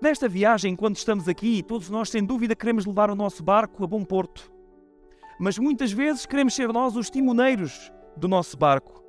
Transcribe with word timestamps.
Nesta 0.00 0.28
viagem, 0.28 0.74
enquanto 0.74 0.96
estamos 0.96 1.26
aqui, 1.26 1.62
todos 1.62 1.88
nós, 1.88 2.10
sem 2.10 2.22
dúvida, 2.22 2.54
queremos 2.54 2.84
levar 2.84 3.10
o 3.10 3.14
nosso 3.14 3.42
barco 3.42 3.82
a 3.82 3.86
bom 3.86 4.04
porto. 4.04 4.52
Mas 5.40 5.58
muitas 5.58 5.90
vezes 5.90 6.26
queremos 6.26 6.54
ser 6.54 6.70
nós 6.70 6.96
os 6.96 7.08
timoneiros 7.08 7.90
do 8.14 8.28
nosso 8.28 8.58
barco. 8.58 9.02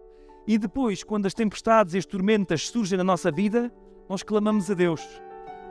E 0.48 0.58
depois, 0.58 1.04
quando 1.04 1.26
as 1.26 1.34
tempestades 1.34 1.94
e 1.94 1.98
as 1.98 2.06
tormentas 2.06 2.70
surgem 2.70 2.98
na 2.98 3.04
nossa 3.04 3.30
vida, 3.30 3.70
nós 4.08 4.24
clamamos 4.24 4.72
a 4.72 4.74
Deus. 4.74 5.06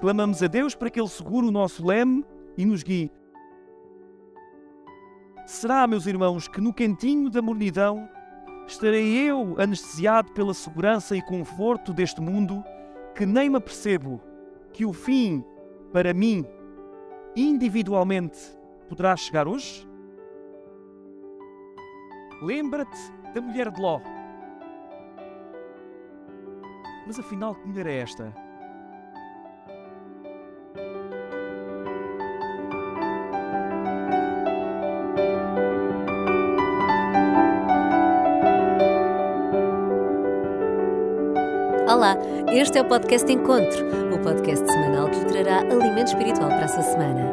Clamamos 0.03 0.43
a 0.43 0.49
Deus 0.49 0.75
para 0.75 0.91
que 0.91 1.01
Ele 1.01 1.09
segure 1.09 1.47
o 1.47 1.51
nosso 1.51 1.87
leme 1.87 2.23
e 2.55 2.67
nos 2.67 2.83
guie. 2.83 3.11
Será, 5.47 5.87
meus 5.87 6.07
irmãos, 6.07 6.47
que 6.47 6.61
no 6.61 6.75
cantinho 6.75 7.31
da 7.31 7.41
mornidão 7.41 8.07
estarei 8.67 9.17
eu 9.17 9.55
anestesiado 9.59 10.33
pela 10.33 10.53
segurança 10.53 11.17
e 11.17 11.23
conforto 11.23 11.95
deste 11.95 12.21
mundo 12.21 12.63
que 13.15 13.25
nem 13.25 13.49
me 13.49 13.57
apercebo 13.57 14.21
que 14.77 14.85
o 14.85 14.93
fim, 14.93 15.43
para 15.91 16.13
mim, 16.13 16.45
individualmente, 17.35 18.37
poderá 18.91 19.17
chegar 19.17 19.49
hoje? 19.49 19.89
Lembra-te 22.43 22.99
da 23.35 23.41
mulher 23.41 23.71
de 23.71 23.81
Ló. 23.81 24.03
Mas 27.07 27.19
afinal, 27.19 27.55
que 27.55 27.67
mulher 27.67 27.87
é 27.87 28.01
esta? 28.01 28.35
Olá, 41.89 42.17
este 42.53 42.79
é 42.79 42.83
o 42.83 42.85
podcast 42.85 43.33
Encontro, 43.33 43.87
o 44.13 44.19
podcast 44.19 44.67
semanal 44.67 45.09
que 45.09 45.25
trará 45.27 45.61
alimento 45.61 46.09
espiritual 46.09 46.49
para 46.49 46.65
a 46.65 46.69
sua 46.69 46.83
semana. 46.83 47.33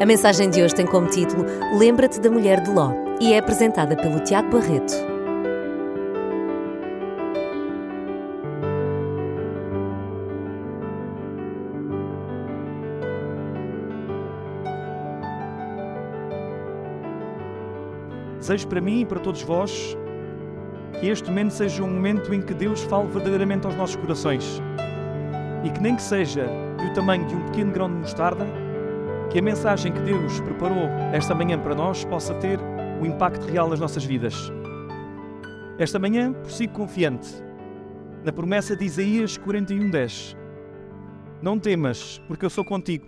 A 0.00 0.06
mensagem 0.06 0.48
de 0.48 0.62
hoje 0.62 0.76
tem 0.76 0.86
como 0.86 1.08
título 1.08 1.44
Lembra-te 1.76 2.20
da 2.20 2.30
Mulher 2.30 2.60
de 2.60 2.70
Ló 2.70 2.92
e 3.20 3.32
é 3.32 3.38
apresentada 3.40 3.96
pelo 3.96 4.20
Tiago 4.20 4.50
Barreto. 4.52 4.94
Desejo 18.38 18.68
para 18.68 18.80
mim 18.80 19.00
e 19.00 19.04
para 19.04 19.18
todos 19.18 19.42
vós 19.42 19.96
que 21.00 21.08
este 21.08 21.30
momento 21.30 21.52
seja 21.52 21.82
um 21.82 21.90
momento 21.90 22.32
em 22.34 22.42
que 22.42 22.52
Deus 22.52 22.82
fale 22.82 23.08
verdadeiramente 23.08 23.66
aos 23.66 23.74
nossos 23.74 23.96
corações 23.96 24.60
e 25.64 25.70
que 25.70 25.80
nem 25.80 25.96
que 25.96 26.02
seja 26.02 26.46
do 26.76 26.92
tamanho 26.92 27.26
de 27.26 27.34
um 27.34 27.46
pequeno 27.46 27.72
grão 27.72 27.88
de 27.88 27.96
mostarda, 27.96 28.46
que 29.30 29.38
a 29.38 29.42
mensagem 29.42 29.92
que 29.92 30.00
Deus 30.00 30.40
preparou 30.40 30.88
esta 31.12 31.34
manhã 31.34 31.58
para 31.58 31.74
nós 31.74 32.04
possa 32.04 32.34
ter 32.34 32.58
o 33.00 33.06
impacto 33.06 33.46
real 33.46 33.68
nas 33.68 33.80
nossas 33.80 34.04
vidas. 34.04 34.52
Esta 35.78 35.98
manhã 35.98 36.34
prossigo 36.34 36.74
confiante 36.74 37.42
na 38.22 38.30
promessa 38.30 38.76
de 38.76 38.84
Isaías 38.84 39.38
41:10. 39.38 40.36
Não 41.40 41.58
temas, 41.58 42.20
porque 42.28 42.44
eu 42.44 42.50
sou 42.50 42.64
contigo. 42.64 43.06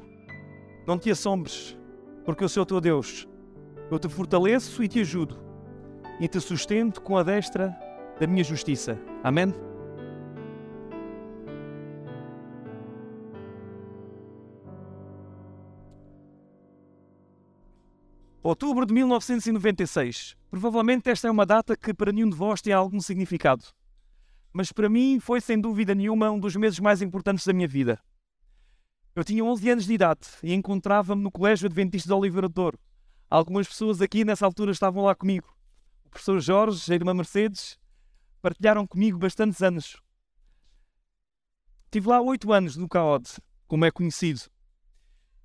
Não 0.87 0.99
te 0.99 1.11
assombres, 1.11 1.79
porque 2.25 2.43
eu 2.43 2.49
sou 2.49 2.63
o 2.63 2.67
teu 2.67 2.81
Deus. 2.81 3.29
Eu 3.91 3.99
te 3.99 4.09
fortaleço 4.09 4.83
e 4.83 4.89
te 4.89 5.01
ajudo, 5.01 5.37
e 6.23 6.29
te 6.29 6.41
sustento 6.41 7.03
com 7.03 7.19
a 7.19 7.25
destra 7.25 7.77
da 8.21 8.29
minha 8.29 8.45
justiça. 8.45 8.97
Amém? 9.25 9.53
Outubro 18.41 18.87
de 18.87 18.95
1996. 18.95 20.37
Provavelmente 20.49 21.11
esta 21.11 21.27
é 21.27 21.31
uma 21.31 21.45
data 21.45 21.77
que 21.77 21.93
para 21.93 22.13
nenhum 22.13 22.31
de 22.31 22.37
vós 22.37 22.63
tem 22.63 22.73
algum 22.73 23.01
significado. 23.01 23.65
Mas 24.53 24.71
para 24.71 24.89
mim 24.89 25.19
foi 25.19 25.41
sem 25.41 25.61
dúvida 25.61 25.93
nenhuma 25.93 26.31
um 26.31 26.39
dos 26.39 26.55
meses 26.55 26.79
mais 26.79 27.03
importantes 27.03 27.45
da 27.45 27.53
minha 27.53 27.67
vida. 27.67 27.99
Eu 29.17 29.25
tinha 29.25 29.45
11 29.45 29.71
anos 29.71 29.87
de 29.87 29.95
idade 29.95 30.29
e 30.41 30.55
encontrava-me 30.55 31.23
no 31.25 31.33
Colégio 31.33 31.67
Adventista 31.67 32.07
de 32.07 32.15
Oliveira 32.15 32.47
de 32.47 32.55
Douro. 32.55 32.79
Algumas 33.29 33.67
pessoas 33.67 34.01
aqui 34.01 34.25
nessa 34.25 34.47
altura 34.47 34.71
estavam 34.71 35.03
lá 35.03 35.17
comigo. 35.17 35.53
Professor 36.13 36.39
Jorge, 36.41 36.93
a 36.93 36.95
irmã 36.95 37.15
Mercedes, 37.15 37.79
partilharam 38.43 38.87
comigo 38.87 39.19
bastantes 39.19 39.63
anos. 39.63 39.97
Tive 41.91 42.07
lá 42.07 42.21
oito 42.21 42.53
anos 42.53 42.77
no 42.77 42.87
CAOD, 42.87 43.29
como 43.67 43.87
é 43.87 43.91
conhecido. 43.91 44.43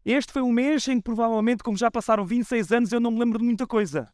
Este 0.04 0.32
foi 0.32 0.42
um 0.42 0.52
mês 0.52 0.86
em 0.90 0.98
que 0.98 1.04
provavelmente, 1.04 1.64
como 1.64 1.78
já 1.78 1.90
passaram 1.90 2.26
26 2.26 2.72
anos, 2.74 2.92
eu 2.92 3.00
não 3.00 3.12
me 3.12 3.20
lembro 3.20 3.40
de 3.40 3.46
muita 3.46 3.66
coisa. 3.66 4.14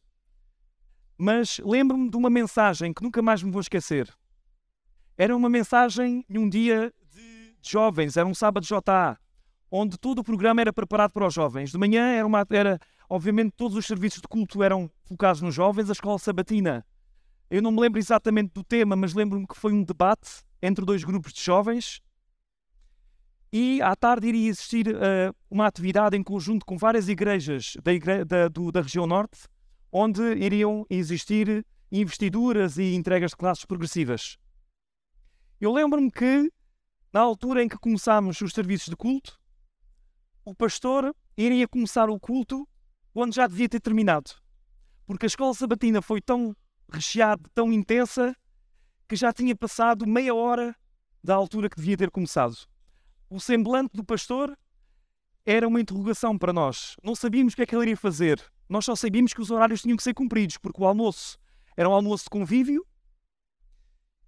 Mas 1.18 1.58
lembro-me 1.58 2.09
de 2.09 2.16
uma 2.16 2.30
mensagem 2.30 2.94
que 2.94 3.02
nunca 3.02 3.22
mais 3.22 3.42
me 3.42 3.52
vou 3.52 3.62
esquecer. 3.62 4.16
Era 5.18 5.36
uma 5.36 5.50
mensagem 5.50 6.24
em 6.30 6.38
um 6.38 6.47
dia 6.47 6.94
de 7.12 7.46
jovens, 7.62 8.16
era 8.16 8.28
um 8.28 8.34
sábado 8.34 8.63
de 8.63 8.69
JA, 8.69 9.18
onde 9.72 9.97
todo 9.97 10.19
o 10.19 10.24
programa 10.24 10.62
era 10.62 10.72
preparado 10.72 11.12
para 11.12 11.25
os 11.25 11.34
jovens. 11.34 11.72
De 11.72 11.78
manhã 11.80 12.06
era, 12.06 12.28
uma, 12.28 12.46
era 12.52 12.80
obviamente 13.09 13.53
todos 13.56 13.78
os 13.78 13.86
serviços 13.86 14.22
de 14.22 14.28
culto 14.28 14.64
eram 14.64 14.90
focados 15.06 15.41
nos 15.41 15.53
jovens, 15.53 15.90
a 15.90 15.94
escola 15.94 16.19
sabatina. 16.19 16.86
Eu 17.50 17.62
não 17.62 17.72
me 17.72 17.81
lembro 17.81 18.00
exatamente 18.00 18.53
do 18.53 18.64
tema, 18.64 18.96
mas 18.96 19.14
lembro-me 19.14 19.47
que 19.47 19.56
foi 19.56 19.72
um 19.74 19.84
debate 19.84 20.44
entre 20.62 20.86
dois 20.86 21.03
grupos 21.03 21.34
de 21.34 21.42
jovens 21.42 22.02
e 23.56 23.80
à 23.84 23.96
tarde 23.96 24.28
iria 24.28 24.50
existir 24.50 24.88
uh, 24.88 25.36
uma 25.47 25.68
atividade 25.68 26.18
em 26.18 26.24
conjunto 26.24 26.66
com 26.66 26.75
várias 26.75 27.08
igrejas 27.08 27.78
da, 27.84 27.94
igre 27.94 28.25
da, 28.25 28.47
do, 28.47 28.72
da 28.72 28.81
região 28.81 29.06
norte, 29.06 29.47
onde 29.92 30.24
iriam 30.38 30.88
existir 30.90 31.63
investiduras 31.92 32.80
e 32.80 32.96
entregas 32.96 33.30
de 33.30 33.38
classes 33.38 33.63
progressivas. 33.63 34.40
Eu 35.62 35.72
lembro-me 35.72 36.09
que, 36.09 36.52
na 37.13 37.19
altura 37.19 37.62
em 37.62 37.69
que 37.69 37.78
começámos 37.78 38.42
os 38.42 38.53
serviços 38.53 38.90
de 38.90 38.96
culto, 38.96 39.40
o 40.44 40.56
pastor 40.56 41.16
iria 41.38 41.68
começar 41.68 42.09
o 42.09 42.19
culto 42.19 42.68
quando 43.13 43.34
já 43.34 43.47
devia 43.47 43.69
ter 43.69 43.79
terminado. 43.79 44.31
Porque 45.06 45.25
a 45.25 45.28
escola 45.28 45.53
sabatina 45.53 46.01
foi 46.01 46.22
tão 46.22 46.56
recheada, 46.91 47.44
tão 47.53 47.72
intensa, 47.72 48.35
que 49.07 49.16
já 49.16 49.31
tinha 49.31 49.56
passado 49.56 50.07
meia 50.07 50.34
hora 50.34 50.75
da 51.24 51.35
altura 51.35 51.69
que 51.69 51.78
devia 51.78 51.97
ter 51.97 52.12
começado 52.12 52.68
o 53.34 53.40
semblante 53.40 53.97
do 53.97 54.03
pastor 54.03 54.56
era 55.44 55.68
uma 55.68 55.81
interrogação 55.81 56.38
para 56.38 56.53
nós. 56.53 56.96
Não 57.03 57.16
sabíamos 57.16 57.53
o 57.53 57.56
que 57.56 57.63
é 57.63 57.66
que 57.66 57.75
ele 57.75 57.85
iria 57.85 57.97
fazer. 57.97 58.40
Nós 58.69 58.85
só 58.85 58.96
sabíamos 58.96 59.34
que 59.34 59.41
os 59.41 59.50
horários 59.50 59.81
tinham 59.81 59.97
que 59.97 60.03
ser 60.03 60.13
cumpridos, 60.13 60.59
porque 60.59 60.80
o 60.80 60.85
almoço 60.85 61.40
era 61.75 61.90
um 61.90 61.94
almoço 61.94 62.25
de 62.25 62.30
convívio 62.30 62.85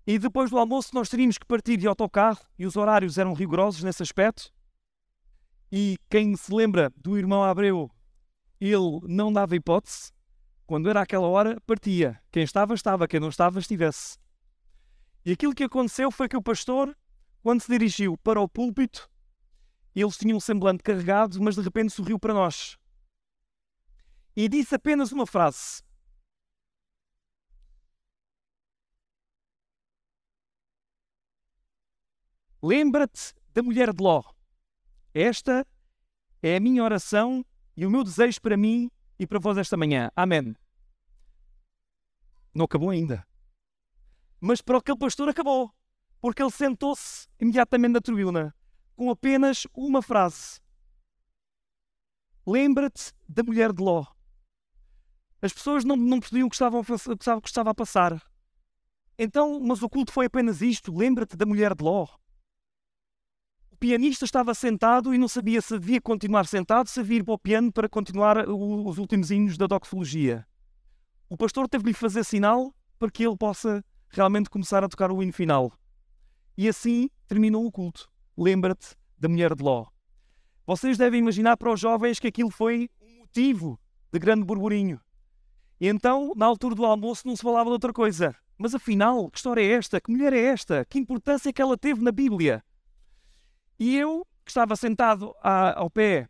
e 0.08 0.18
depois 0.18 0.50
do 0.50 0.58
almoço 0.58 0.90
nós 0.94 1.08
teríamos 1.08 1.38
que 1.38 1.46
partir 1.46 1.78
de 1.78 1.88
autocarro 1.88 2.42
e 2.58 2.66
os 2.66 2.76
horários 2.76 3.20
eram 3.20 3.34
rigorosos 3.34 3.84
nesse 3.84 4.02
aspecto. 4.02 4.52
E 5.72 5.98
quem 6.10 6.36
se 6.36 6.52
lembra 6.52 6.92
do 6.98 7.16
irmão 7.16 7.44
Abreu, 7.44 7.92
ele 8.60 9.00
não 9.04 9.32
dava 9.32 9.56
hipótese. 9.56 10.12
Quando 10.66 10.90
era 10.90 11.02
aquela 11.02 11.28
hora, 11.28 11.60
partia. 11.62 12.20
Quem 12.32 12.44
estava, 12.44 12.74
estava. 12.74 13.08
Quem 13.08 13.20
não 13.20 13.30
estava, 13.30 13.60
estivesse. 13.60 14.18
E 15.24 15.32
aquilo 15.32 15.54
que 15.54 15.64
aconteceu 15.64 16.12
foi 16.12 16.28
que 16.28 16.38
o 16.38 16.42
pastor 16.42 16.96
quando 17.46 17.62
se 17.62 17.72
dirigiu 17.72 18.18
para 18.18 18.42
o 18.42 18.50
púlpito, 18.50 19.08
eles 19.96 20.18
tinham 20.18 20.38
um 20.38 20.40
semblante 20.40 20.82
carregado, 20.82 21.40
mas 21.40 21.54
de 21.54 21.62
repente 21.62 21.94
sorriu 21.94 22.18
para 22.18 22.34
nós. 22.34 22.76
E 24.36 24.50
disse 24.50 24.74
apenas 24.74 25.12
uma 25.12 25.28
frase. 25.28 25.84
Lembra-te 32.64 33.36
da 33.54 33.62
mulher 33.62 33.94
de 33.94 34.02
Ló. 34.02 34.24
Esta 35.14 35.68
é 36.42 36.56
a 36.56 36.60
minha 36.60 36.84
oração 36.84 37.46
e 37.76 37.86
o 37.86 37.92
meu 37.92 38.04
desejo 38.04 38.42
para 38.42 38.58
mim 38.58 38.90
e 39.20 39.28
para 39.28 39.40
vós 39.40 39.58
esta 39.58 39.78
manhã. 39.78 40.12
Amém. 40.16 40.56
Não 42.54 42.66
acabou 42.66 42.90
ainda. 42.90 43.26
Mas 44.40 44.62
para 44.62 44.78
aquele 44.78 44.98
pastor 44.98 45.30
acabou 45.30 45.74
porque 46.22 46.42
ele 46.42 46.52
sentou-se 46.52 47.28
imediatamente 47.40 47.94
na 47.94 48.02
tribuna 48.02 48.56
com 48.96 49.10
apenas 49.10 49.68
uma 49.74 50.02
frase: 50.02 50.60
Lembra-te 52.48 53.14
da 53.28 53.44
mulher 53.44 53.72
de 53.72 53.84
Ló. 53.84 54.06
As 55.42 55.54
pessoas 55.54 55.84
não, 55.84 55.96
não 55.96 56.20
percebiam 56.20 56.48
o 56.48 56.50
que, 56.50 56.56
estavam, 56.56 56.82
o 56.82 57.42
que 57.42 57.48
estava 57.48 57.70
a 57.70 57.76
passar. 57.76 58.20
Então, 59.18 59.60
mas 59.60 59.84
o 59.84 59.90
culto 59.90 60.12
foi 60.12 60.26
apenas 60.26 60.62
isto: 60.62 60.96
lembra-te 60.96 61.38
da 61.38 61.46
mulher 61.46 61.76
de 61.76 61.84
Ló. 61.84 62.08
O 63.76 63.78
pianista 63.78 64.24
estava 64.24 64.54
sentado 64.54 65.14
e 65.14 65.18
não 65.18 65.28
sabia 65.28 65.62
se 65.62 65.78
devia 65.78 66.00
continuar 66.00 66.48
sentado, 66.48 66.88
se 66.88 67.02
devia 67.02 67.18
ir 67.18 67.24
para 67.26 67.34
o 67.34 67.38
piano 67.38 67.74
para 67.74 67.90
continuar 67.90 68.48
os 68.48 68.98
últimos 68.98 69.32
hinos 69.32 69.58
da 69.58 69.68
doxologia. 69.68 70.48
O 71.30 71.36
pastor 71.36 71.68
teve 71.68 71.84
de 71.84 71.90
lhe 71.90 71.94
fazer 71.94 72.24
sinal 72.24 72.74
para 72.98 73.12
que 73.12 73.28
ele 73.28 73.36
possa 73.36 73.84
realmente 74.08 74.50
começar 74.50 74.82
a 74.82 74.88
tocar 74.88 75.12
o 75.12 75.22
hino 75.22 75.34
final. 75.34 75.74
E 76.58 76.70
assim 76.70 77.10
terminou 77.28 77.66
o 77.66 77.72
culto. 77.72 78.10
Lembra-te 78.38 78.96
da 79.20 79.28
mulher 79.28 79.54
de 79.54 79.62
Ló. 79.62 79.88
Vocês 80.66 80.98
devem 80.98 81.20
imaginar 81.20 81.58
para 81.58 81.74
os 81.74 81.78
jovens 81.78 82.18
que 82.18 82.28
aquilo 82.28 82.52
foi 82.52 82.90
um 83.02 83.20
motivo 83.20 83.78
de 84.10 84.20
grande 84.20 84.46
burburinho. 84.46 85.02
E 85.82 85.90
então, 85.90 86.32
na 86.34 86.46
altura 86.46 86.76
do 86.76 86.86
almoço, 86.86 87.28
não 87.28 87.36
se 87.36 87.44
falava 87.44 87.66
de 87.66 87.74
outra 87.74 87.92
coisa. 87.92 88.34
Mas 88.58 88.74
afinal, 88.74 89.30
que 89.30 89.38
história 89.38 89.60
é 89.60 89.74
esta? 89.74 90.00
Que 90.00 90.14
mulher 90.14 90.32
é 90.32 90.40
esta? 90.40 90.86
Que 90.86 90.98
importância 90.98 91.50
é 91.50 91.52
que 91.52 91.62
ela 91.62 91.78
teve 91.78 92.02
na 92.02 92.14
Bíblia? 92.14 92.64
E 93.78 93.98
eu, 93.98 94.26
que 94.46 94.52
estava 94.52 94.76
sentado 94.76 95.34
ao 95.42 95.90
pé 95.90 96.30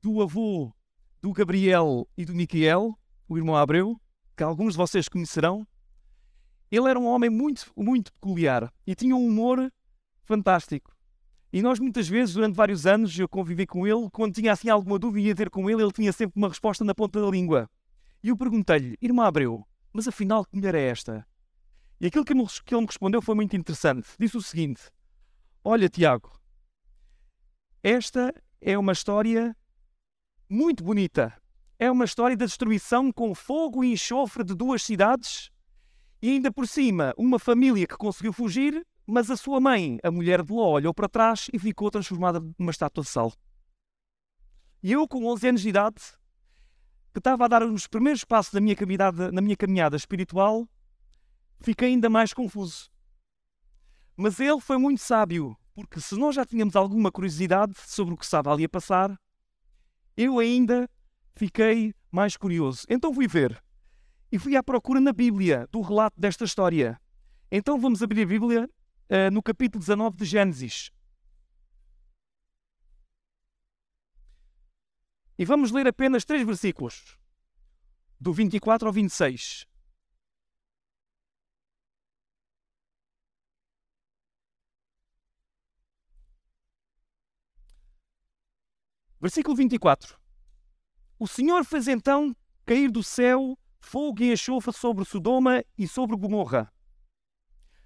do 0.00 0.22
avô 0.22 0.72
do 1.20 1.32
Gabriel 1.32 2.08
e 2.16 2.24
do 2.24 2.34
Miquel, 2.34 2.98
o 3.28 3.36
irmão 3.36 3.56
Abreu, 3.56 4.00
que 4.36 4.42
alguns 4.42 4.74
de 4.74 4.78
vocês 4.78 5.08
conhecerão, 5.08 5.66
ele 6.70 6.88
era 6.88 6.98
um 6.98 7.06
homem 7.06 7.28
muito, 7.28 7.70
muito 7.76 8.12
peculiar 8.12 8.72
e 8.86 8.94
tinha 8.94 9.14
um 9.14 9.26
humor 9.26 9.72
fantástico. 10.24 10.96
E 11.52 11.62
nós 11.62 11.78
muitas 11.78 12.08
vezes, 12.08 12.34
durante 12.34 12.54
vários 12.54 12.86
anos, 12.86 13.18
eu 13.18 13.28
convivi 13.28 13.66
com 13.66 13.86
ele, 13.86 14.08
quando 14.10 14.34
tinha 14.34 14.52
assim 14.52 14.68
alguma 14.68 14.98
dúvida 14.98 15.28
ia 15.28 15.34
ter 15.34 15.50
com 15.50 15.68
ele, 15.70 15.82
ele 15.82 15.92
tinha 15.92 16.12
sempre 16.12 16.38
uma 16.38 16.48
resposta 16.48 16.84
na 16.84 16.94
ponta 16.94 17.20
da 17.20 17.28
língua. 17.28 17.70
E 18.22 18.28
eu 18.28 18.36
perguntei-lhe, 18.36 18.96
irmão 19.00 19.24
Abreu, 19.24 19.66
mas 19.92 20.08
afinal 20.08 20.44
que 20.44 20.56
mulher 20.56 20.74
é 20.74 20.88
esta? 20.88 21.26
E 22.00 22.06
aquilo 22.06 22.24
que 22.24 22.32
ele 22.32 22.40
me 22.40 22.86
respondeu 22.86 23.22
foi 23.22 23.34
muito 23.34 23.56
interessante. 23.56 24.08
Disse 24.18 24.36
o 24.36 24.42
seguinte: 24.42 24.82
Olha, 25.64 25.88
Tiago, 25.88 26.30
esta 27.88 28.34
é 28.60 28.76
uma 28.76 28.90
história 28.90 29.56
muito 30.50 30.82
bonita. 30.82 31.32
É 31.78 31.88
uma 31.88 32.04
história 32.04 32.36
da 32.36 32.44
destruição 32.44 33.12
com 33.12 33.32
fogo 33.32 33.84
e 33.84 33.92
enxofre 33.92 34.42
de 34.42 34.56
duas 34.56 34.82
cidades 34.82 35.52
e 36.20 36.30
ainda 36.30 36.50
por 36.50 36.66
cima 36.66 37.14
uma 37.16 37.38
família 37.38 37.86
que 37.86 37.96
conseguiu 37.96 38.32
fugir, 38.32 38.84
mas 39.06 39.30
a 39.30 39.36
sua 39.36 39.60
mãe, 39.60 40.00
a 40.02 40.10
mulher 40.10 40.42
de 40.42 40.52
Ló, 40.52 40.72
olhou 40.72 40.92
para 40.92 41.08
trás 41.08 41.48
e 41.52 41.60
ficou 41.60 41.88
transformada 41.88 42.40
numa 42.58 42.72
estátua 42.72 43.04
de 43.04 43.08
sal. 43.08 43.32
E 44.82 44.90
eu, 44.90 45.06
com 45.06 45.24
11 45.24 45.48
anos 45.48 45.60
de 45.60 45.68
idade, 45.68 46.02
que 47.12 47.20
estava 47.20 47.44
a 47.44 47.48
dar 47.48 47.62
os 47.62 47.86
primeiros 47.86 48.24
passos 48.24 48.52
na 48.52 48.60
minha 48.60 48.74
caminhada, 48.74 49.30
na 49.30 49.40
minha 49.40 49.56
caminhada 49.56 49.96
espiritual, 49.96 50.68
fiquei 51.60 51.90
ainda 51.90 52.10
mais 52.10 52.34
confuso. 52.34 52.90
Mas 54.16 54.40
ele 54.40 54.60
foi 54.60 54.76
muito 54.76 55.00
sábio, 55.00 55.56
porque 55.76 56.00
se 56.00 56.16
nós 56.16 56.34
já 56.34 56.46
tínhamos 56.46 56.74
alguma 56.74 57.12
curiosidade 57.12 57.74
sobre 57.86 58.14
o 58.14 58.16
que 58.16 58.24
estava 58.24 58.50
ali 58.50 58.64
a 58.64 58.68
passar, 58.68 59.14
eu 60.16 60.38
ainda 60.38 60.88
fiquei 61.34 61.94
mais 62.10 62.34
curioso. 62.34 62.86
Então 62.88 63.12
fui 63.12 63.28
ver 63.28 63.62
e 64.32 64.38
fui 64.38 64.56
à 64.56 64.62
procura 64.62 65.02
na 65.02 65.12
Bíblia 65.12 65.68
do 65.70 65.82
relato 65.82 66.18
desta 66.18 66.44
história. 66.44 66.98
Então 67.52 67.78
vamos 67.78 68.02
abrir 68.02 68.22
a 68.22 68.26
Bíblia 68.26 68.64
uh, 68.64 69.30
no 69.30 69.42
capítulo 69.42 69.80
19 69.80 70.16
de 70.16 70.24
Gênesis. 70.24 70.90
E 75.38 75.44
vamos 75.44 75.70
ler 75.70 75.86
apenas 75.86 76.24
três 76.24 76.42
versículos, 76.46 77.18
do 78.18 78.32
24 78.32 78.88
ao 78.88 78.94
26. 78.94 79.66
Versículo 89.26 89.56
24. 89.56 90.16
O 91.18 91.26
Senhor 91.26 91.64
fez 91.64 91.88
então 91.88 92.32
cair 92.64 92.88
do 92.88 93.02
céu 93.02 93.58
fogo 93.80 94.22
e 94.22 94.32
enxofre 94.32 94.72
sobre 94.72 95.04
Sodoma 95.04 95.64
e 95.76 95.88
sobre 95.88 96.16
Gomorra. 96.16 96.72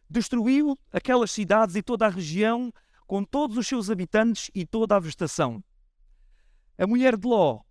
Destruiu 0.07 0.79
aquelas 0.93 1.31
cidades 1.31 1.77
e 1.77 1.83
toda 1.83 2.05
a 2.05 2.11
região, 2.11 2.71
com 3.07 3.25
todos 3.25 3.57
os 3.57 3.67
seus 3.67 3.89
habitantes 3.89 4.51
e 4.55 4.67
toda 4.67 4.97
a 4.97 5.01
vegetação. 5.01 5.65
A 6.77 6.87
mulher 6.87 7.17
de 7.17 7.27
Ló 7.27 7.63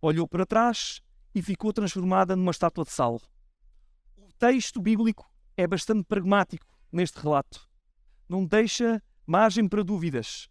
olhou 0.00 0.26
para 0.26 0.46
trás 0.46 1.02
e 1.34 1.42
ficou 1.42 1.70
transformada 1.70 2.34
numa 2.34 2.50
estátua 2.50 2.82
de 2.82 2.92
sal. 2.92 3.20
O 4.16 4.32
texto 4.38 4.80
bíblico 4.80 5.30
é 5.54 5.66
bastante 5.66 6.04
pragmático 6.04 6.66
neste 6.90 7.20
relato. 7.20 7.68
Não 8.26 8.46
deixa 8.46 9.02
margem 9.26 9.68
para 9.68 9.84
dúvidas. 9.84 10.48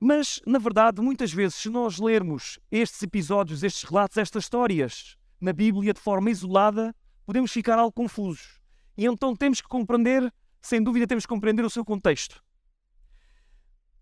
Mas, 0.00 0.40
na 0.46 0.58
verdade, 0.58 1.02
muitas 1.02 1.32
vezes, 1.32 1.56
se 1.56 1.68
nós 1.68 1.98
lermos 1.98 2.58
estes 2.70 3.02
episódios, 3.02 3.62
estes 3.62 3.82
relatos, 3.82 4.16
estas 4.16 4.44
histórias 4.44 5.16
na 5.40 5.52
Bíblia 5.52 5.92
de 5.92 6.00
forma 6.00 6.30
isolada, 6.30 6.94
podemos 7.26 7.52
ficar 7.52 7.78
algo 7.78 7.92
confusos. 7.92 8.60
E 8.96 9.06
então 9.06 9.34
temos 9.34 9.60
que 9.60 9.68
compreender, 9.68 10.32
sem 10.60 10.82
dúvida, 10.82 11.06
temos 11.06 11.24
que 11.24 11.28
compreender 11.28 11.64
o 11.64 11.70
seu 11.70 11.84
contexto. 11.84 12.42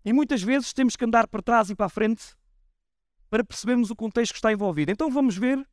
E 0.05 0.13
muitas 0.13 0.41
vezes 0.41 0.71
temos 0.71 0.95
que 0.95 1.03
andar 1.03 1.27
para 1.27 1.41
trás 1.41 1.69
e 1.69 1.75
para 1.75 1.87
a 1.87 1.89
frente 1.89 2.35
para 3.29 3.43
percebermos 3.43 3.91
o 3.91 3.95
contexto 3.95 4.33
que 4.33 4.37
está 4.37 4.51
envolvido. 4.51 4.91
Então 4.91 5.11
vamos 5.11 5.37
ver, 5.37 5.67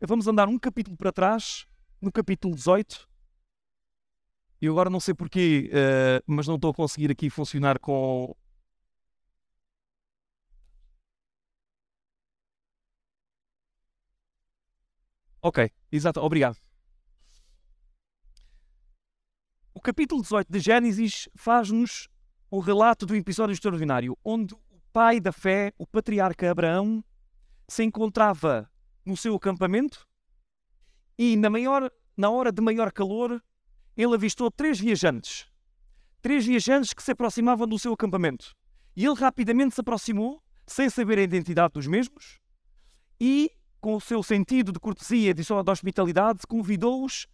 vamos 0.00 0.26
andar 0.26 0.48
um 0.48 0.58
capítulo 0.58 0.96
para 0.96 1.12
trás, 1.12 1.66
no 2.00 2.10
capítulo 2.10 2.54
18. 2.54 3.08
E 4.62 4.68
agora 4.68 4.88
não 4.88 5.00
sei 5.00 5.12
porquê, 5.14 5.70
uh, 5.70 6.24
mas 6.26 6.46
não 6.46 6.54
estou 6.54 6.70
a 6.70 6.74
conseguir 6.74 7.10
aqui 7.10 7.28
funcionar 7.28 7.78
com 7.78 8.34
Ok, 15.46 15.70
exato, 15.92 16.22
obrigado. 16.22 16.56
O 19.74 19.80
capítulo 19.80 20.22
18 20.22 20.50
de 20.50 20.58
Gênesis 20.58 21.28
faz-nos 21.34 22.08
o 22.50 22.60
relato 22.60 23.04
do 23.04 23.14
episódio 23.14 23.52
extraordinário, 23.52 24.16
onde 24.24 24.54
o 24.54 24.80
pai 24.90 25.20
da 25.20 25.32
fé, 25.32 25.74
o 25.76 25.86
patriarca 25.86 26.50
Abraão, 26.50 27.04
se 27.68 27.84
encontrava 27.84 28.70
no 29.04 29.18
seu 29.18 29.34
acampamento 29.34 30.08
e 31.18 31.36
na, 31.36 31.50
maior, 31.50 31.90
na 32.16 32.30
hora 32.30 32.50
de 32.50 32.62
maior 32.62 32.90
calor 32.90 33.38
ele 33.94 34.14
avistou 34.14 34.50
três 34.50 34.80
viajantes. 34.80 35.46
Três 36.22 36.46
viajantes 36.46 36.94
que 36.94 37.02
se 37.02 37.10
aproximavam 37.10 37.68
do 37.68 37.78
seu 37.78 37.92
acampamento. 37.92 38.56
E 38.96 39.04
ele 39.04 39.14
rapidamente 39.14 39.74
se 39.74 39.80
aproximou, 39.82 40.42
sem 40.66 40.88
saber 40.88 41.18
a 41.18 41.22
identidade 41.22 41.74
dos 41.74 41.86
mesmos, 41.86 42.40
e 43.20 43.52
com 43.84 43.96
o 43.96 44.00
seu 44.00 44.22
sentido 44.22 44.72
de 44.72 44.80
cortesia 44.80 45.32
e 45.32 45.34
de 45.34 45.44
hospitalidade, 45.70 46.46
convidou-os 46.48 47.26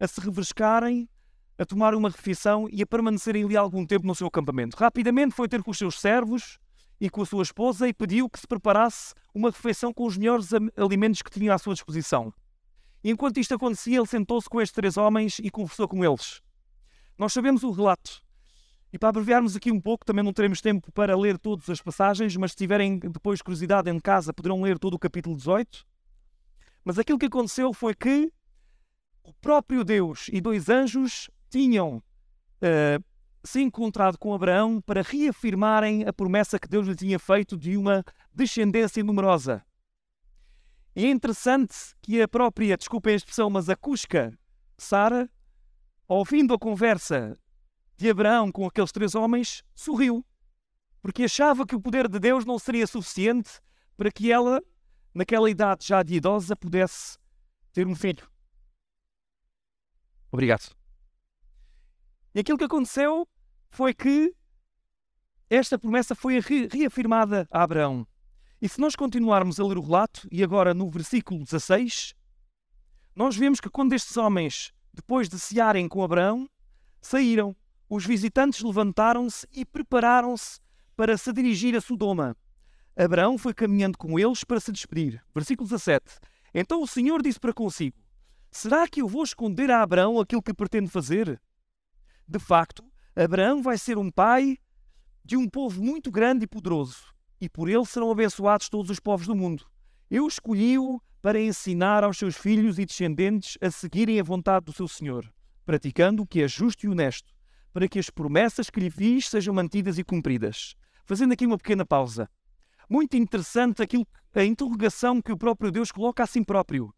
a 0.00 0.08
se 0.08 0.18
refrescarem, 0.22 1.06
a 1.58 1.66
tomar 1.66 1.94
uma 1.94 2.08
refeição 2.08 2.66
e 2.72 2.80
a 2.80 2.86
permanecerem 2.86 3.44
ali 3.44 3.58
algum 3.58 3.84
tempo 3.84 4.06
no 4.06 4.14
seu 4.14 4.26
acampamento. 4.26 4.74
Rapidamente 4.74 5.34
foi 5.34 5.46
ter 5.46 5.62
com 5.62 5.70
os 5.70 5.76
seus 5.76 6.00
servos 6.00 6.58
e 6.98 7.10
com 7.10 7.20
a 7.20 7.26
sua 7.26 7.42
esposa 7.42 7.86
e 7.86 7.92
pediu 7.92 8.26
que 8.30 8.40
se 8.40 8.46
preparasse 8.46 9.12
uma 9.34 9.50
refeição 9.50 9.92
com 9.92 10.06
os 10.06 10.16
melhores 10.16 10.48
alimentos 10.78 11.20
que 11.20 11.30
tinha 11.30 11.52
à 11.52 11.58
sua 11.58 11.74
disposição. 11.74 12.32
Enquanto 13.04 13.38
isto 13.38 13.54
acontecia, 13.54 13.98
ele 13.98 14.06
sentou-se 14.06 14.48
com 14.48 14.62
estes 14.62 14.74
três 14.74 14.96
homens 14.96 15.38
e 15.40 15.50
conversou 15.50 15.86
com 15.86 16.02
eles. 16.02 16.40
Nós 17.18 17.34
sabemos 17.34 17.62
o 17.62 17.70
relato. 17.70 18.22
E 18.90 18.98
para 18.98 19.10
abreviarmos 19.10 19.54
aqui 19.54 19.70
um 19.70 19.78
pouco, 19.78 20.06
também 20.06 20.24
não 20.24 20.32
teremos 20.32 20.62
tempo 20.62 20.90
para 20.90 21.14
ler 21.14 21.36
todas 21.36 21.68
as 21.68 21.82
passagens, 21.82 22.34
mas 22.34 22.52
se 22.52 22.56
tiverem 22.56 22.98
depois 22.98 23.42
curiosidade 23.42 23.90
em 23.90 24.00
casa, 24.00 24.32
poderão 24.32 24.62
ler 24.62 24.78
todo 24.78 24.94
o 24.94 24.98
capítulo 24.98 25.36
18. 25.36 25.86
Mas 26.88 26.98
aquilo 26.98 27.18
que 27.18 27.26
aconteceu 27.26 27.70
foi 27.74 27.94
que 27.94 28.32
o 29.22 29.34
próprio 29.42 29.84
Deus 29.84 30.30
e 30.32 30.40
dois 30.40 30.70
anjos 30.70 31.28
tinham 31.50 31.98
uh, 31.98 33.04
se 33.44 33.60
encontrado 33.60 34.16
com 34.16 34.32
Abraão 34.32 34.80
para 34.80 35.02
reafirmarem 35.02 36.08
a 36.08 36.14
promessa 36.14 36.58
que 36.58 36.66
Deus 36.66 36.88
lhe 36.88 36.96
tinha 36.96 37.18
feito 37.18 37.58
de 37.58 37.76
uma 37.76 38.02
descendência 38.32 39.04
numerosa. 39.04 39.62
E 40.96 41.04
é 41.04 41.10
interessante 41.10 41.74
que 42.00 42.22
a 42.22 42.26
própria, 42.26 42.74
desculpem 42.74 43.12
a 43.12 43.16
expressão, 43.16 43.50
mas 43.50 43.68
a 43.68 43.76
Cusca, 43.76 44.32
Sara, 44.78 45.30
ouvindo 46.08 46.54
a 46.54 46.58
conversa 46.58 47.36
de 47.98 48.08
Abraão 48.08 48.50
com 48.50 48.66
aqueles 48.66 48.92
três 48.92 49.14
homens, 49.14 49.62
sorriu, 49.74 50.24
porque 51.02 51.24
achava 51.24 51.66
que 51.66 51.76
o 51.76 51.80
poder 51.82 52.08
de 52.08 52.18
Deus 52.18 52.46
não 52.46 52.58
seria 52.58 52.86
suficiente 52.86 53.60
para 53.94 54.10
que 54.10 54.32
ela 54.32 54.62
naquela 55.18 55.50
idade 55.50 55.84
já 55.84 56.00
de 56.00 56.14
idosa, 56.14 56.54
pudesse 56.54 57.18
ter 57.72 57.88
um 57.88 57.94
filho. 57.96 58.30
Obrigado. 60.30 60.76
E 62.32 62.38
aquilo 62.38 62.56
que 62.56 62.64
aconteceu 62.64 63.26
foi 63.68 63.92
que 63.92 64.32
esta 65.50 65.76
promessa 65.76 66.14
foi 66.14 66.38
reafirmada 66.70 67.48
a 67.50 67.64
Abraão. 67.64 68.06
E 68.62 68.68
se 68.68 68.80
nós 68.80 68.94
continuarmos 68.94 69.58
a 69.58 69.66
ler 69.66 69.76
o 69.76 69.80
relato, 69.80 70.28
e 70.30 70.44
agora 70.44 70.72
no 70.72 70.88
versículo 70.88 71.42
16, 71.42 72.14
nós 73.16 73.36
vemos 73.36 73.58
que 73.58 73.68
quando 73.68 73.94
estes 73.94 74.16
homens, 74.16 74.72
depois 74.94 75.28
de 75.28 75.38
cearem 75.38 75.88
com 75.88 76.04
Abraão, 76.04 76.48
saíram, 77.00 77.56
os 77.90 78.06
visitantes 78.06 78.62
levantaram-se 78.62 79.48
e 79.50 79.64
prepararam-se 79.64 80.60
para 80.94 81.18
se 81.18 81.32
dirigir 81.32 81.74
a 81.74 81.80
Sodoma. 81.80 82.36
Abraão 82.98 83.38
foi 83.38 83.54
caminhando 83.54 83.96
com 83.96 84.18
eles 84.18 84.42
para 84.42 84.58
se 84.58 84.72
despedir. 84.72 85.22
Versículo 85.32 85.68
17. 85.68 86.04
Então 86.52 86.82
o 86.82 86.86
Senhor 86.86 87.22
disse 87.22 87.38
para 87.38 87.52
consigo: 87.52 87.96
Será 88.50 88.88
que 88.88 89.00
eu 89.00 89.06
vou 89.06 89.22
esconder 89.22 89.70
a 89.70 89.82
Abraão 89.82 90.18
aquilo 90.18 90.42
que 90.42 90.52
pretendo 90.52 90.90
fazer? 90.90 91.40
De 92.26 92.40
facto, 92.40 92.84
Abraão 93.14 93.62
vai 93.62 93.78
ser 93.78 93.96
um 93.98 94.10
pai 94.10 94.58
de 95.24 95.36
um 95.36 95.48
povo 95.48 95.80
muito 95.80 96.10
grande 96.10 96.44
e 96.44 96.48
poderoso, 96.48 97.14
e 97.40 97.48
por 97.48 97.68
ele 97.68 97.86
serão 97.86 98.10
abençoados 98.10 98.68
todos 98.68 98.90
os 98.90 98.98
povos 98.98 99.28
do 99.28 99.36
mundo. 99.36 99.64
Eu 100.10 100.26
escolhi-o 100.26 101.00
para 101.22 101.40
ensinar 101.40 102.02
aos 102.02 102.18
seus 102.18 102.36
filhos 102.36 102.80
e 102.80 102.84
descendentes 102.84 103.56
a 103.60 103.70
seguirem 103.70 104.18
a 104.18 104.24
vontade 104.24 104.66
do 104.66 104.72
seu 104.72 104.88
Senhor, 104.88 105.32
praticando 105.64 106.22
o 106.22 106.26
que 106.26 106.42
é 106.42 106.48
justo 106.48 106.84
e 106.84 106.88
honesto, 106.88 107.32
para 107.72 107.86
que 107.86 107.98
as 107.98 108.10
promessas 108.10 108.68
que 108.70 108.80
lhe 108.80 108.90
fiz 108.90 109.28
sejam 109.28 109.54
mantidas 109.54 109.98
e 109.98 110.04
cumpridas. 110.04 110.74
Fazendo 111.04 111.32
aqui 111.32 111.46
uma 111.46 111.58
pequena 111.58 111.86
pausa. 111.86 112.28
Muito 112.88 113.16
interessante 113.16 113.82
aquilo, 113.82 114.06
a 114.34 114.44
interrogação 114.44 115.20
que 115.20 115.32
o 115.32 115.36
próprio 115.36 115.70
Deus 115.70 115.92
coloca 115.92 116.22
a 116.22 116.26
si 116.26 116.44
próprio. 116.44 116.94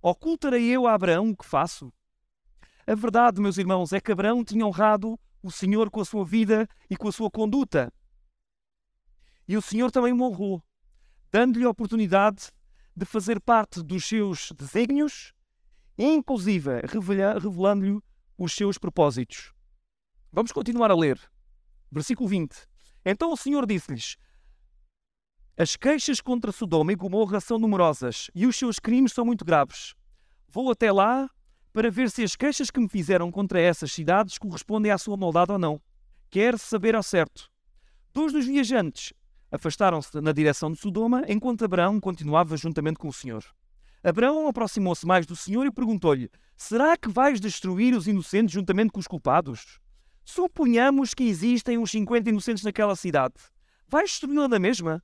Ocultarei 0.00 0.68
eu 0.68 0.86
a 0.86 0.94
Abraão 0.94 1.30
o 1.30 1.36
que 1.36 1.46
faço? 1.46 1.92
A 2.86 2.94
verdade, 2.94 3.40
meus 3.40 3.56
irmãos, 3.56 3.92
é 3.92 4.00
que 4.00 4.10
Abraão 4.12 4.44
tinha 4.44 4.66
honrado 4.66 5.18
o 5.42 5.50
Senhor 5.50 5.90
com 5.90 6.00
a 6.00 6.04
sua 6.04 6.24
vida 6.24 6.68
e 6.90 6.96
com 6.96 7.08
a 7.08 7.12
sua 7.12 7.30
conduta. 7.30 7.92
E 9.46 9.56
o 9.56 9.62
Senhor 9.62 9.90
também 9.90 10.12
o 10.12 10.22
honrou, 10.22 10.62
dando-lhe 11.30 11.64
a 11.64 11.70
oportunidade 11.70 12.50
de 12.96 13.04
fazer 13.04 13.40
parte 13.40 13.82
dos 13.82 14.04
seus 14.04 14.52
desígnios 14.52 15.32
inclusive, 15.98 16.80
revelando-lhe 16.86 18.00
os 18.36 18.52
seus 18.52 18.78
propósitos. 18.78 19.52
Vamos 20.32 20.52
continuar 20.52 20.90
a 20.90 20.96
ler. 20.96 21.20
Versículo 21.90 22.28
20. 22.28 22.56
Então 23.04 23.32
o 23.32 23.36
Senhor 23.36 23.66
disse-lhes: 23.66 24.16
As 25.56 25.76
queixas 25.76 26.18
contra 26.18 26.50
Sodoma 26.50 26.92
e 26.92 26.96
Gomorra 26.96 27.38
são 27.38 27.58
numerosas 27.58 28.30
e 28.34 28.46
os 28.46 28.56
seus 28.56 28.78
crimes 28.78 29.12
são 29.12 29.22
muito 29.22 29.44
graves. 29.44 29.94
Vou 30.48 30.70
até 30.70 30.90
lá 30.90 31.28
para 31.74 31.90
ver 31.90 32.10
se 32.10 32.22
as 32.22 32.34
queixas 32.34 32.70
que 32.70 32.80
me 32.80 32.88
fizeram 32.88 33.30
contra 33.30 33.60
essas 33.60 33.92
cidades 33.92 34.38
correspondem 34.38 34.90
à 34.90 34.96
sua 34.96 35.14
maldade 35.14 35.52
ou 35.52 35.58
não. 35.58 35.78
Quer 36.30 36.58
saber 36.58 36.94
ao 36.94 37.02
certo. 37.02 37.50
Dois 38.14 38.32
dos 38.32 38.46
viajantes 38.46 39.12
afastaram-se 39.50 40.18
na 40.22 40.32
direção 40.32 40.72
de 40.72 40.78
Sodoma, 40.78 41.22
enquanto 41.28 41.66
Abraão 41.66 42.00
continuava 42.00 42.56
juntamente 42.56 42.98
com 42.98 43.08
o 43.08 43.12
Senhor. 43.12 43.44
Abraão 44.02 44.48
aproximou-se 44.48 45.06
mais 45.06 45.26
do 45.26 45.36
Senhor 45.36 45.66
e 45.66 45.70
perguntou-lhe: 45.70 46.30
Será 46.56 46.96
que 46.96 47.10
vais 47.10 47.38
destruir 47.38 47.94
os 47.94 48.08
inocentes 48.08 48.54
juntamente 48.54 48.90
com 48.90 49.00
os 49.00 49.06
culpados? 49.06 49.78
Suponhamos 50.24 51.12
que 51.12 51.24
existem 51.24 51.76
uns 51.76 51.90
50 51.90 52.30
inocentes 52.30 52.64
naquela 52.64 52.96
cidade. 52.96 53.34
Vais 53.86 54.10
destruí-la 54.10 54.46
da 54.46 54.58
mesma? 54.58 55.02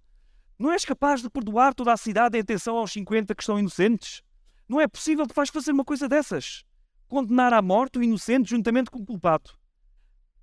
Não 0.59 0.73
és 0.73 0.85
capaz 0.85 1.23
de 1.23 1.31
perdoar 1.31 1.73
toda 1.73 1.93
a 1.93 1.97
cidade 1.97 2.37
em 2.37 2.41
atenção 2.41 2.77
aos 2.77 2.91
50 2.91 3.33
que 3.33 3.43
estão 3.43 3.59
inocentes? 3.61 4.23
Não 4.69 4.81
é 4.81 4.89
possível 4.89 5.25
que 5.27 5.35
vais 5.35 5.51
fazer 5.51 5.71
uma 5.71 5.85
coisa 5.85 6.09
dessas. 6.09 6.65
Condenar 7.07 7.55
à 7.55 7.63
morte 7.63 7.99
o 7.99 8.03
inocente 8.03 8.51
juntamente 8.51 8.91
com 8.91 8.99
o 8.99 9.07
culpado. 9.07 9.51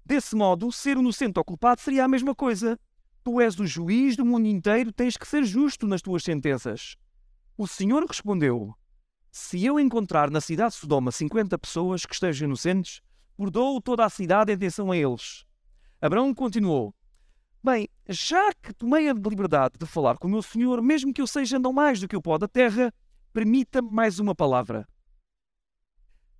Desse 0.05 0.34
modo, 0.34 0.72
ser 0.72 0.98
inocente 0.98 1.38
ou 1.38 1.43
culpado 1.43 1.81
seria 1.81 2.05
a 2.05 2.07
mesma 2.07 2.34
coisa. 2.34 2.79
Tu 3.25 3.41
és 3.41 3.60
o 3.60 3.67
juiz 3.67 4.15
do 4.15 4.25
mundo 4.25 4.48
inteiro, 4.48 4.93
tens 4.93 5.17
que 5.17 5.27
ser 5.27 5.43
justo 5.43 5.86
nas 5.86 6.01
tuas 6.01 6.24
sentenças. 6.24 6.95
O 7.57 7.67
Senhor 7.67 8.05
respondeu: 8.05 8.74
Se 9.29 9.65
eu 9.65 9.79
encontrar 9.79 10.31
na 10.31 10.39
cidade 10.39 10.75
de 10.75 10.79
Sodoma 10.79 11.12
50 11.12 11.57
pessoas 11.57 12.05
que 12.05 12.13
estejam 12.13 12.48
inocentes, 12.48 13.01
perdoo 13.36 13.81
toda 13.81 14.05
a 14.05 14.10
cidade 14.10 14.51
em 14.51 14.55
atenção 14.55 14.91
a 14.91 14.98
eles. 14.98 15.45
Abraão 16.01 16.34
continuou: 16.34 16.95
Bem, 17.65 17.89
já 18.07 18.53
que 18.53 18.72
tomei 18.72 19.10
a 19.10 19.13
liberdade 19.13 19.74
de 19.79 19.88
falar 19.88 20.19
com 20.19 20.27
o 20.27 20.29
meu 20.29 20.43
Senhor, 20.43 20.84
mesmo 20.84 21.12
que 21.12 21.19
eu 21.19 21.25
seja 21.25 21.57
não 21.57 21.74
mais 21.74 22.00
do 22.00 22.07
que 22.07 22.15
o 22.15 22.22
pó 22.22 22.38
da 22.38 22.48
terra, 22.48 22.93
permita-me 23.34 23.89
mais 23.89 24.19
uma 24.19 24.36
palavra. 24.36 24.88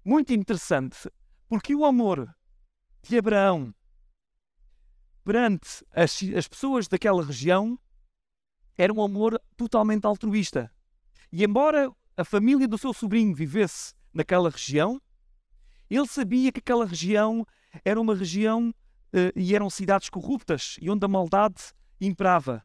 Muito 0.06 0.32
interessante, 0.34 1.12
porque 1.50 1.74
o 1.74 1.84
amor 1.84 2.32
de 3.02 3.18
Abraão 3.18 3.74
perante 5.24 5.84
as, 5.92 6.22
as 6.38 6.48
pessoas 6.48 6.88
daquela 6.88 7.26
região 7.26 7.76
era 8.78 8.94
um 8.94 9.02
amor 9.02 9.42
totalmente 9.58 10.06
altruísta. 10.06 10.72
E 11.32 11.44
embora 11.44 11.92
a 12.16 12.24
família 12.24 12.68
do 12.68 12.78
seu 12.78 12.94
sobrinho 12.94 13.34
vivesse 13.34 13.96
naquela 14.14 14.52
região, 14.52 15.02
ele 15.90 16.06
sabia 16.06 16.52
que 16.52 16.60
aquela 16.60 16.86
região 16.86 17.44
era 17.84 18.00
uma 18.00 18.14
região 18.14 18.72
e 19.36 19.56
eram 19.56 19.70
cidades 19.70 20.10
corruptas 20.10 20.78
e 20.82 20.90
onde 20.90 21.06
a 21.06 21.08
maldade 21.08 21.74
imperava. 22.00 22.64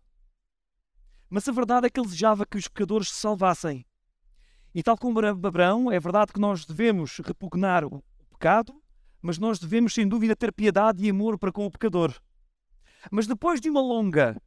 Mas 1.28 1.46
a 1.48 1.52
verdade 1.52 1.86
é 1.86 1.90
que 1.90 2.00
ele 2.00 2.06
desejava 2.06 2.44
que 2.44 2.58
os 2.58 2.66
pecadores 2.66 3.08
se 3.08 3.16
salvassem. 3.16 3.86
E 4.74 4.82
tal 4.82 4.96
como 4.96 5.24
Abraão, 5.24 5.90
é 5.90 5.98
verdade 5.98 6.32
que 6.32 6.40
nós 6.40 6.64
devemos 6.64 7.18
repugnar 7.18 7.84
o 7.84 8.02
pecado, 8.30 8.80
mas 9.22 9.38
nós 9.38 9.58
devemos, 9.58 9.94
sem 9.94 10.08
dúvida, 10.08 10.34
ter 10.34 10.52
piedade 10.52 11.04
e 11.04 11.10
amor 11.10 11.38
para 11.38 11.52
com 11.52 11.66
o 11.66 11.70
pecador. 11.70 12.14
Mas 13.10 13.26
depois 13.26 13.60
de 13.60 13.70
uma 13.70 13.80
longa, 13.80 14.40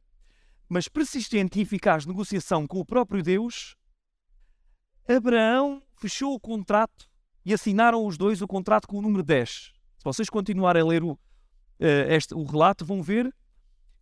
mas 0.68 0.88
persistente 0.88 1.58
e 1.58 1.62
eficaz 1.62 2.06
negociação 2.06 2.66
com 2.66 2.78
o 2.78 2.84
próprio 2.84 3.22
Deus, 3.22 3.76
Abraão 5.08 5.82
fechou 5.96 6.34
o 6.34 6.40
contrato 6.40 7.08
e 7.44 7.52
assinaram 7.52 8.06
os 8.06 8.16
dois 8.16 8.40
o 8.40 8.46
contrato 8.46 8.88
com 8.88 8.98
o 8.98 9.02
número 9.02 9.22
10. 9.22 9.50
Se 9.50 10.04
vocês 10.04 10.30
continuarem 10.30 10.82
a 10.82 10.86
ler 10.86 11.02
o, 11.02 11.18
este, 11.80 12.34
o 12.34 12.44
relato, 12.44 12.84
vão 12.84 13.02
ver 13.02 13.34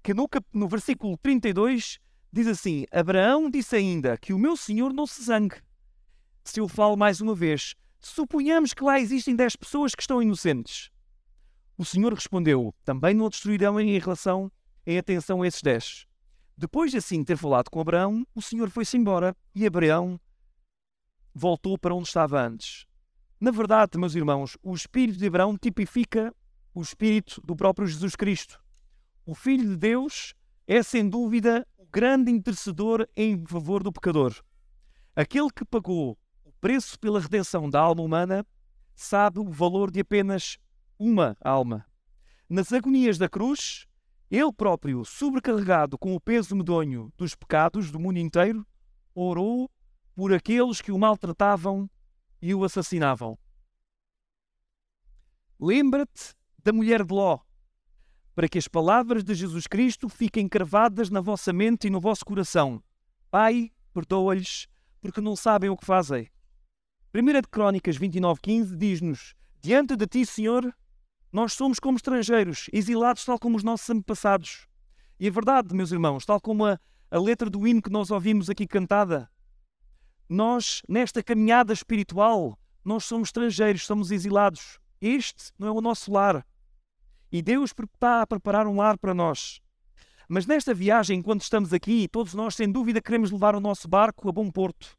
que 0.02 0.12
no, 0.12 0.28
no 0.52 0.68
versículo 0.68 1.16
32 1.18 1.98
diz 2.32 2.46
assim: 2.46 2.84
Abraão 2.90 3.50
disse 3.50 3.76
ainda 3.76 4.16
que 4.16 4.32
o 4.32 4.38
meu 4.38 4.56
senhor 4.56 4.92
não 4.92 5.06
se 5.06 5.22
zangue. 5.22 5.56
Se 6.44 6.60
eu 6.60 6.68
falo 6.68 6.96
mais 6.96 7.20
uma 7.20 7.34
vez, 7.34 7.74
suponhamos 8.00 8.74
que 8.74 8.82
lá 8.82 8.98
existem 8.98 9.36
10 9.36 9.56
pessoas 9.56 9.94
que 9.94 10.02
estão 10.02 10.20
inocentes. 10.20 10.90
O 11.78 11.84
Senhor 11.84 12.12
respondeu: 12.12 12.74
Também 12.84 13.14
não 13.14 13.28
destruirão 13.28 13.80
em 13.80 13.98
relação, 13.98 14.50
em 14.86 14.98
atenção 14.98 15.42
a 15.42 15.46
esses 15.46 15.62
dez. 15.62 16.06
Depois 16.56 16.90
de 16.90 16.98
assim 16.98 17.24
ter 17.24 17.36
falado 17.36 17.70
com 17.70 17.80
Abraão, 17.80 18.26
o 18.34 18.42
Senhor 18.42 18.70
foi-se 18.70 18.96
embora 18.96 19.34
e 19.54 19.66
Abraão 19.66 20.20
voltou 21.34 21.78
para 21.78 21.94
onde 21.94 22.08
estava 22.08 22.40
antes. 22.40 22.86
Na 23.40 23.50
verdade, 23.50 23.98
meus 23.98 24.14
irmãos, 24.14 24.56
o 24.62 24.74
espírito 24.74 25.18
de 25.18 25.26
Abraão 25.26 25.56
tipifica 25.56 26.32
o 26.74 26.82
espírito 26.82 27.40
do 27.42 27.54
próprio 27.54 27.86
Jesus 27.86 28.16
Cristo. 28.16 28.62
O 29.26 29.34
Filho 29.34 29.68
de 29.68 29.76
Deus 29.76 30.34
é, 30.66 30.82
sem 30.82 31.08
dúvida, 31.08 31.66
o 31.76 31.86
grande 31.86 32.30
intercedor 32.30 33.08
em 33.16 33.44
favor 33.46 33.82
do 33.82 33.92
pecador. 33.92 34.34
Aquele 35.14 35.50
que 35.50 35.64
pagou 35.64 36.18
o 36.44 36.52
preço 36.60 36.98
pela 36.98 37.20
redenção 37.20 37.68
da 37.68 37.80
alma 37.80 38.02
humana 38.02 38.46
sabe 38.94 39.38
o 39.38 39.50
valor 39.50 39.90
de 39.90 40.00
apenas 40.00 40.56
uma 40.98 41.36
alma. 41.40 41.86
Nas 42.48 42.72
agonias 42.72 43.18
da 43.18 43.28
cruz, 43.28 43.86
ele 44.30 44.52
próprio, 44.52 45.04
sobrecarregado 45.04 45.98
com 45.98 46.14
o 46.14 46.20
peso 46.20 46.56
medonho 46.56 47.12
dos 47.16 47.34
pecados 47.34 47.90
do 47.90 47.98
mundo 47.98 48.18
inteiro, 48.18 48.66
orou 49.14 49.70
por 50.14 50.32
aqueles 50.32 50.80
que 50.80 50.92
o 50.92 50.98
maltratavam 50.98 51.90
e 52.40 52.54
o 52.54 52.64
assassinavam. 52.64 53.38
Lembra-te 55.60 56.34
da 56.64 56.72
mulher 56.72 57.04
de 57.04 57.12
Ló, 57.12 57.38
para 58.34 58.48
que 58.48 58.58
as 58.58 58.68
palavras 58.68 59.24
de 59.24 59.34
Jesus 59.34 59.66
Cristo 59.66 60.08
fiquem 60.08 60.48
cravadas 60.48 61.10
na 61.10 61.20
vossa 61.20 61.52
mente 61.52 61.86
e 61.86 61.90
no 61.90 62.00
vosso 62.00 62.24
coração. 62.24 62.82
Pai, 63.30 63.70
perdoa-lhes, 63.92 64.68
porque 65.00 65.20
não 65.20 65.36
sabem 65.36 65.70
o 65.70 65.76
que 65.76 65.84
fazem. 65.84 66.28
1 67.14 67.40
de 67.40 67.48
Crónicas 67.50 67.98
29.15 67.98 68.76
diz-nos, 68.76 69.34
Diante 69.60 69.96
de 69.96 70.06
ti, 70.06 70.24
Senhor, 70.24 70.74
nós 71.32 71.52
somos 71.52 71.78
como 71.78 71.96
estrangeiros, 71.96 72.68
exilados 72.72 73.24
tal 73.24 73.38
como 73.38 73.56
os 73.56 73.62
nossos 73.62 73.88
antepassados. 73.90 74.66
E 75.20 75.28
a 75.28 75.30
verdade, 75.30 75.74
meus 75.74 75.92
irmãos, 75.92 76.24
tal 76.24 76.40
como 76.40 76.66
a, 76.66 76.78
a 77.10 77.18
letra 77.18 77.48
do 77.48 77.66
hino 77.66 77.82
que 77.82 77.90
nós 77.90 78.10
ouvimos 78.10 78.50
aqui 78.50 78.66
cantada, 78.66 79.30
nós, 80.28 80.82
nesta 80.88 81.22
caminhada 81.22 81.72
espiritual, 81.72 82.58
nós 82.84 83.04
somos 83.04 83.28
estrangeiros, 83.28 83.84
somos 83.84 84.10
exilados. 84.10 84.78
Este 85.00 85.52
não 85.58 85.68
é 85.68 85.70
o 85.70 85.80
nosso 85.80 86.10
lar. 86.12 86.46
E 87.32 87.40
Deus 87.40 87.72
está 87.72 88.20
a 88.20 88.26
preparar 88.26 88.66
um 88.66 88.76
lar 88.76 88.98
para 88.98 89.14
nós. 89.14 89.58
Mas 90.28 90.46
nesta 90.46 90.74
viagem, 90.74 91.18
enquanto 91.18 91.40
estamos 91.40 91.72
aqui, 91.72 92.06
todos 92.06 92.34
nós, 92.34 92.54
sem 92.54 92.70
dúvida, 92.70 93.00
queremos 93.00 93.30
levar 93.30 93.56
o 93.56 93.60
nosso 93.60 93.88
barco 93.88 94.28
a 94.28 94.32
bom 94.32 94.50
porto. 94.50 94.98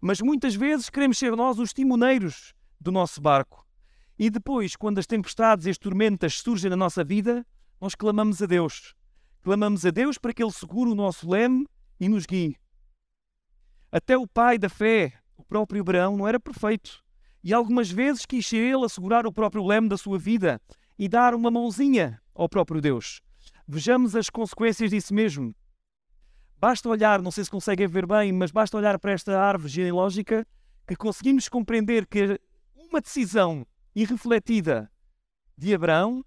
Mas 0.00 0.20
muitas 0.20 0.54
vezes 0.54 0.88
queremos 0.88 1.18
ser 1.18 1.34
nós 1.34 1.58
os 1.58 1.72
timoneiros 1.72 2.54
do 2.80 2.92
nosso 2.92 3.20
barco. 3.20 3.66
E 4.16 4.30
depois, 4.30 4.76
quando 4.76 4.98
as 4.98 5.08
tempestades 5.08 5.66
e 5.66 5.70
as 5.70 5.78
tormentas 5.78 6.34
surgem 6.38 6.70
na 6.70 6.76
nossa 6.76 7.02
vida, 7.02 7.44
nós 7.80 7.96
clamamos 7.96 8.40
a 8.40 8.46
Deus. 8.46 8.94
Clamamos 9.42 9.84
a 9.84 9.90
Deus 9.90 10.18
para 10.18 10.32
que 10.32 10.44
Ele 10.44 10.52
segure 10.52 10.90
o 10.90 10.94
nosso 10.94 11.28
leme 11.28 11.66
e 11.98 12.08
nos 12.08 12.26
guie. 12.26 12.56
Até 13.90 14.16
o 14.16 14.26
pai 14.26 14.56
da 14.56 14.68
fé, 14.68 15.14
o 15.36 15.44
próprio 15.44 15.80
Abraão, 15.80 16.16
não 16.16 16.28
era 16.28 16.38
perfeito. 16.38 17.02
E 17.42 17.52
algumas 17.52 17.90
vezes 17.90 18.24
quis 18.24 18.46
ser 18.46 18.58
ele 18.58 18.84
a 18.84 18.88
segurar 18.88 19.26
o 19.26 19.32
próprio 19.32 19.66
leme 19.66 19.88
da 19.88 19.96
sua 19.96 20.18
vida 20.18 20.60
e 21.00 21.08
dar 21.08 21.34
uma 21.34 21.50
mãozinha 21.50 22.20
ao 22.34 22.46
próprio 22.46 22.78
Deus. 22.78 23.22
Vejamos 23.66 24.14
as 24.14 24.28
consequências 24.28 24.90
disso 24.90 25.14
mesmo. 25.14 25.54
Basta 26.58 26.90
olhar, 26.90 27.22
não 27.22 27.30
sei 27.30 27.42
se 27.42 27.50
conseguem 27.50 27.86
ver 27.86 28.04
bem, 28.04 28.30
mas 28.34 28.50
basta 28.50 28.76
olhar 28.76 28.98
para 28.98 29.12
esta 29.12 29.40
árvore 29.40 29.72
genealógica 29.72 30.46
que 30.86 30.94
conseguimos 30.94 31.48
compreender 31.48 32.06
que 32.06 32.38
uma 32.76 33.00
decisão 33.00 33.66
irrefletida 33.96 34.92
de 35.56 35.74
Abraão 35.74 36.22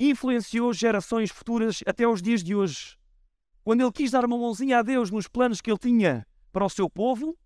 influenciou 0.00 0.72
gerações 0.72 1.30
futuras 1.30 1.82
até 1.86 2.04
aos 2.04 2.22
dias 2.22 2.42
de 2.42 2.54
hoje. 2.54 2.96
Quando 3.62 3.82
ele 3.82 3.92
quis 3.92 4.12
dar 4.12 4.24
uma 4.24 4.38
mãozinha 4.38 4.78
a 4.78 4.82
Deus 4.82 5.10
nos 5.10 5.28
planos 5.28 5.60
que 5.60 5.70
ele 5.70 5.78
tinha 5.78 6.26
para 6.50 6.64
o 6.64 6.70
seu 6.70 6.88
povo, 6.88 7.36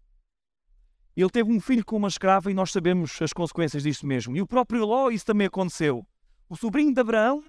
ele 1.21 1.31
teve 1.31 1.51
um 1.51 1.61
filho 1.61 1.85
com 1.85 1.97
uma 1.97 2.09
escrava 2.09 2.51
e 2.51 2.55
nós 2.55 2.71
sabemos 2.71 3.21
as 3.23 3.33
consequências 3.33 3.83
disso 3.83 4.07
mesmo. 4.07 4.37
E 4.37 4.43
o 4.43 4.47
próprio 4.47 4.85
Ló, 4.85 5.11
isso 5.11 5.25
também 5.25 5.47
aconteceu. 5.47 6.07
O 6.49 6.57
sobrinho 6.57 6.93
de 6.93 7.01
Abraão, 7.01 7.43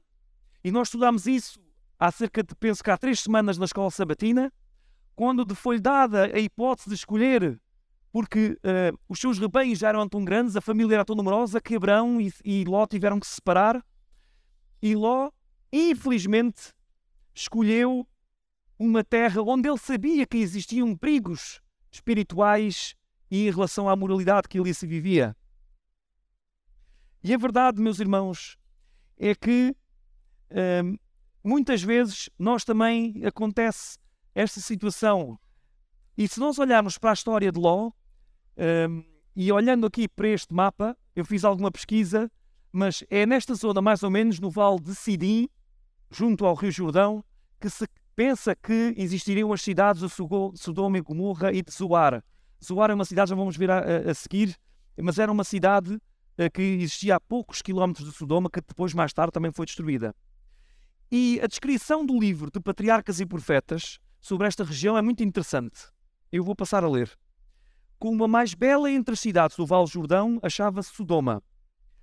e 0.63 0.71
nós 0.71 0.87
estudámos 0.87 1.27
isso 1.27 1.59
há 1.99 2.11
cerca 2.11 2.43
de, 2.43 2.55
penso 2.55 2.83
que 2.83 2.89
há 2.89 2.97
três 2.97 3.19
semanas 3.19 3.57
na 3.57 3.65
escola 3.65 3.91
sabatina, 3.91 4.51
quando 5.15 5.53
foi 5.55 5.79
dada 5.79 6.25
a 6.25 6.39
hipótese 6.39 6.89
de 6.89 6.95
escolher, 6.95 7.59
porque 8.11 8.57
uh, 8.63 8.97
os 9.09 9.19
seus 9.19 9.37
rebanhos 9.37 9.79
já 9.79 9.89
eram 9.89 10.07
tão 10.07 10.23
grandes, 10.23 10.55
a 10.55 10.61
família 10.61 10.95
era 10.95 11.05
tão 11.05 11.15
numerosa, 11.15 11.59
que 11.59 11.75
Abraão 11.75 12.21
e, 12.21 12.31
e 12.45 12.63
Ló 12.63 12.85
tiveram 12.85 13.19
que 13.19 13.27
se 13.27 13.35
separar. 13.35 13.83
E 14.81 14.95
Ló, 14.95 15.29
infelizmente, 15.73 16.73
escolheu 17.33 18.07
uma 18.79 19.03
terra 19.03 19.41
onde 19.41 19.67
ele 19.67 19.77
sabia 19.77 20.25
que 20.25 20.37
existiam 20.37 20.95
perigos 20.95 21.59
espirituais 21.91 22.95
e 23.29 23.47
em 23.47 23.51
relação 23.51 23.89
à 23.89 23.95
moralidade 23.95 24.47
que 24.47 24.59
ali 24.59 24.73
se 24.73 24.87
vivia. 24.87 25.35
E 27.23 27.33
a 27.33 27.37
verdade, 27.37 27.81
meus 27.81 27.99
irmãos, 27.99 28.57
é 29.17 29.33
que 29.35 29.75
hum, 30.83 30.97
muitas 31.43 31.81
vezes 31.81 32.29
nós 32.37 32.63
também 32.63 33.21
acontece 33.25 33.97
esta 34.33 34.59
situação. 34.59 35.39
E 36.17 36.27
se 36.27 36.39
nós 36.39 36.57
olharmos 36.57 36.97
para 36.97 37.09
a 37.09 37.13
história 37.13 37.51
de 37.51 37.59
Ló, 37.59 37.91
hum, 38.57 39.03
e 39.35 39.51
olhando 39.51 39.85
aqui 39.85 40.07
para 40.07 40.29
este 40.29 40.53
mapa, 40.53 40.97
eu 41.15 41.25
fiz 41.25 41.43
alguma 41.43 41.71
pesquisa, 41.71 42.31
mas 42.71 43.03
é 43.09 43.25
nesta 43.25 43.53
zona, 43.53 43.81
mais 43.81 44.03
ou 44.03 44.09
menos, 44.09 44.39
no 44.39 44.49
vale 44.49 44.79
de 44.79 44.95
Sidim, 44.95 45.47
junto 46.09 46.45
ao 46.45 46.55
Rio 46.55 46.71
Jordão, 46.71 47.23
que 47.59 47.69
se 47.69 47.87
pensa 48.15 48.55
que 48.55 48.93
existiriam 48.97 49.53
as 49.53 49.61
cidades 49.61 50.01
de 50.01 50.09
Sodoma 50.09 50.97
e 50.97 51.01
Gomorra 51.01 51.51
e 51.51 51.61
de 51.61 51.71
Zoar. 51.71 52.23
Zoar 52.63 52.91
é 52.91 52.93
uma 52.93 53.05
cidade, 53.05 53.29
já 53.29 53.35
vamos 53.35 53.55
ver 53.55 53.69
a, 53.69 53.79
a, 53.79 54.11
a 54.11 54.13
seguir, 54.13 54.55
mas 54.97 55.19
era 55.19 55.31
uma 55.31 55.43
cidade 55.43 55.99
a, 56.37 56.49
que 56.49 56.61
existia 56.61 57.15
a 57.15 57.19
poucos 57.19 57.61
quilómetros 57.61 58.07
de 58.09 58.15
Sodoma, 58.15 58.49
que 58.49 58.61
depois, 58.61 58.93
mais 58.93 59.13
tarde, 59.13 59.31
também 59.31 59.51
foi 59.51 59.65
destruída. 59.65 60.15
E 61.11 61.39
a 61.41 61.47
descrição 61.47 62.05
do 62.05 62.19
livro 62.19 62.51
de 62.51 62.59
Patriarcas 62.59 63.19
e 63.19 63.25
Profetas 63.25 63.99
sobre 64.19 64.47
esta 64.47 64.63
região 64.63 64.97
é 64.97 65.01
muito 65.01 65.23
interessante. 65.23 65.79
Eu 66.31 66.43
vou 66.43 66.55
passar 66.55 66.83
a 66.83 66.89
ler. 66.89 67.17
Como 67.97 68.23
a 68.23 68.27
mais 68.27 68.53
bela 68.53 68.91
entre 68.91 69.13
as 69.13 69.19
cidades 69.19 69.55
do 69.55 69.65
Vale 69.65 69.87
Jordão, 69.87 70.39
achava-se 70.43 70.93
Sodoma, 70.93 71.41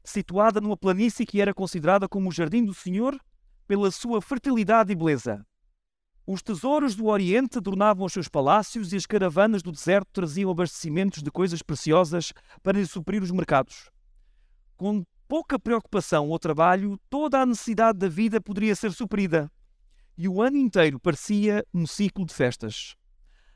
situada 0.02 0.60
numa 0.60 0.76
planície 0.76 1.26
que 1.26 1.40
era 1.40 1.54
considerada 1.54 2.08
como 2.08 2.28
o 2.28 2.32
Jardim 2.32 2.64
do 2.64 2.74
Senhor 2.74 3.18
pela 3.66 3.90
sua 3.90 4.20
fertilidade 4.20 4.92
e 4.92 4.94
beleza. 4.96 5.46
Os 6.26 6.42
tesouros 6.42 6.94
do 6.94 7.06
Oriente 7.06 7.58
adornavam 7.58 8.06
os 8.06 8.12
seus 8.12 8.28
palácios 8.28 8.92
e 8.92 8.96
as 8.96 9.04
caravanas 9.04 9.62
do 9.62 9.70
deserto 9.70 10.08
traziam 10.10 10.50
abastecimentos 10.50 11.22
de 11.22 11.30
coisas 11.30 11.60
preciosas 11.60 12.32
para 12.62 12.78
lhe 12.78 12.86
suprir 12.86 13.22
os 13.22 13.30
mercados. 13.30 13.90
Com 14.74 15.04
pouca 15.28 15.58
preocupação 15.58 16.30
ou 16.30 16.38
trabalho, 16.38 16.98
toda 17.10 17.42
a 17.42 17.46
necessidade 17.46 17.98
da 17.98 18.08
vida 18.08 18.40
poderia 18.40 18.74
ser 18.74 18.92
suprida. 18.92 19.52
E 20.16 20.26
o 20.26 20.40
ano 20.40 20.56
inteiro 20.56 20.98
parecia 20.98 21.62
um 21.74 21.86
ciclo 21.86 22.24
de 22.24 22.32
festas. 22.32 22.94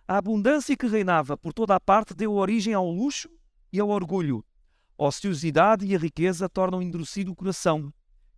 A 0.06 0.18
abundância 0.18 0.76
que 0.76 0.86
reinava 0.86 1.38
por 1.38 1.54
toda 1.54 1.74
a 1.74 1.80
parte 1.80 2.14
deu 2.14 2.34
origem 2.34 2.74
ao 2.74 2.90
luxo 2.90 3.30
e 3.72 3.80
ao 3.80 3.88
orgulho. 3.88 4.44
A 4.98 5.04
ociosidade 5.04 5.86
e 5.86 5.94
a 5.94 5.98
riqueza 5.98 6.48
tornam 6.50 6.82
endurecido 6.82 7.32
o 7.32 7.34
coração, 7.34 7.90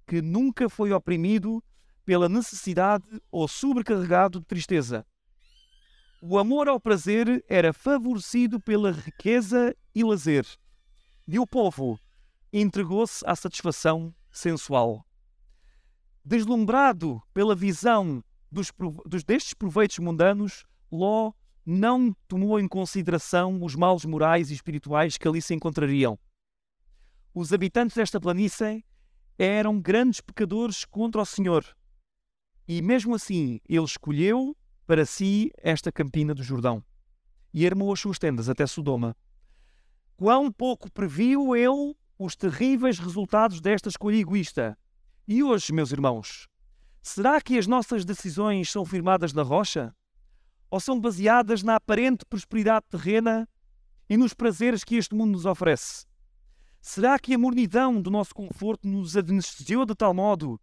que 0.06 0.22
nunca 0.22 0.68
foi 0.68 0.92
oprimido 0.92 1.62
pela 2.04 2.28
necessidade 2.28 3.04
ou 3.30 3.46
sobrecarregado 3.46 4.40
de 4.40 4.46
tristeza. 4.46 5.06
O 6.22 6.38
amor 6.38 6.68
ao 6.68 6.78
prazer 6.78 7.42
era 7.48 7.72
favorecido 7.72 8.60
pela 8.60 8.92
riqueza 8.92 9.74
e 9.94 10.04
lazer. 10.04 10.46
E 11.26 11.38
o 11.38 11.46
povo 11.46 11.98
entregou-se 12.52 13.24
à 13.26 13.34
satisfação 13.34 14.14
sensual. 14.30 15.06
Deslumbrado 16.24 17.22
pela 17.32 17.54
visão 17.54 18.22
dos, 18.50 18.70
dos, 19.06 19.24
destes 19.24 19.54
proveitos 19.54 19.98
mundanos, 19.98 20.64
Ló 20.92 21.32
não 21.64 22.14
tomou 22.28 22.60
em 22.60 22.68
consideração 22.68 23.62
os 23.62 23.74
males 23.74 24.04
morais 24.04 24.50
e 24.50 24.54
espirituais 24.54 25.16
que 25.16 25.26
ali 25.26 25.40
se 25.40 25.54
encontrariam. 25.54 26.18
Os 27.32 27.52
habitantes 27.52 27.96
desta 27.96 28.20
planície 28.20 28.84
eram 29.38 29.80
grandes 29.80 30.20
pecadores 30.20 30.84
contra 30.84 31.22
o 31.22 31.24
Senhor 31.24 31.64
e 32.72 32.80
mesmo 32.80 33.16
assim, 33.16 33.58
ele 33.68 33.82
escolheu 33.82 34.56
para 34.86 35.04
si 35.04 35.50
esta 35.58 35.90
campina 35.90 36.32
do 36.32 36.44
Jordão 36.44 36.84
e 37.52 37.66
armou 37.66 37.92
as 37.92 37.98
suas 37.98 38.16
tendas 38.16 38.48
até 38.48 38.64
Sodoma. 38.64 39.16
Quão 40.16 40.52
pouco 40.52 40.88
previu 40.88 41.56
ele 41.56 41.96
os 42.16 42.36
terríveis 42.36 43.00
resultados 43.00 43.60
desta 43.60 43.88
escolha 43.88 44.18
egoísta. 44.18 44.78
E 45.26 45.42
hoje, 45.42 45.72
meus 45.72 45.90
irmãos, 45.90 46.46
será 47.02 47.40
que 47.40 47.58
as 47.58 47.66
nossas 47.66 48.04
decisões 48.04 48.70
são 48.70 48.84
firmadas 48.84 49.32
na 49.32 49.42
rocha? 49.42 49.92
Ou 50.70 50.78
são 50.78 51.00
baseadas 51.00 51.64
na 51.64 51.74
aparente 51.74 52.24
prosperidade 52.24 52.86
terrena 52.88 53.48
e 54.08 54.16
nos 54.16 54.32
prazeres 54.32 54.84
que 54.84 54.94
este 54.94 55.12
mundo 55.12 55.32
nos 55.32 55.44
oferece? 55.44 56.06
Será 56.80 57.18
que 57.18 57.34
a 57.34 57.38
mornidão 57.38 58.00
do 58.00 58.12
nosso 58.12 58.32
conforto 58.32 58.86
nos 58.86 59.16
anestesiou 59.16 59.84
de 59.84 59.96
tal 59.96 60.14
modo 60.14 60.60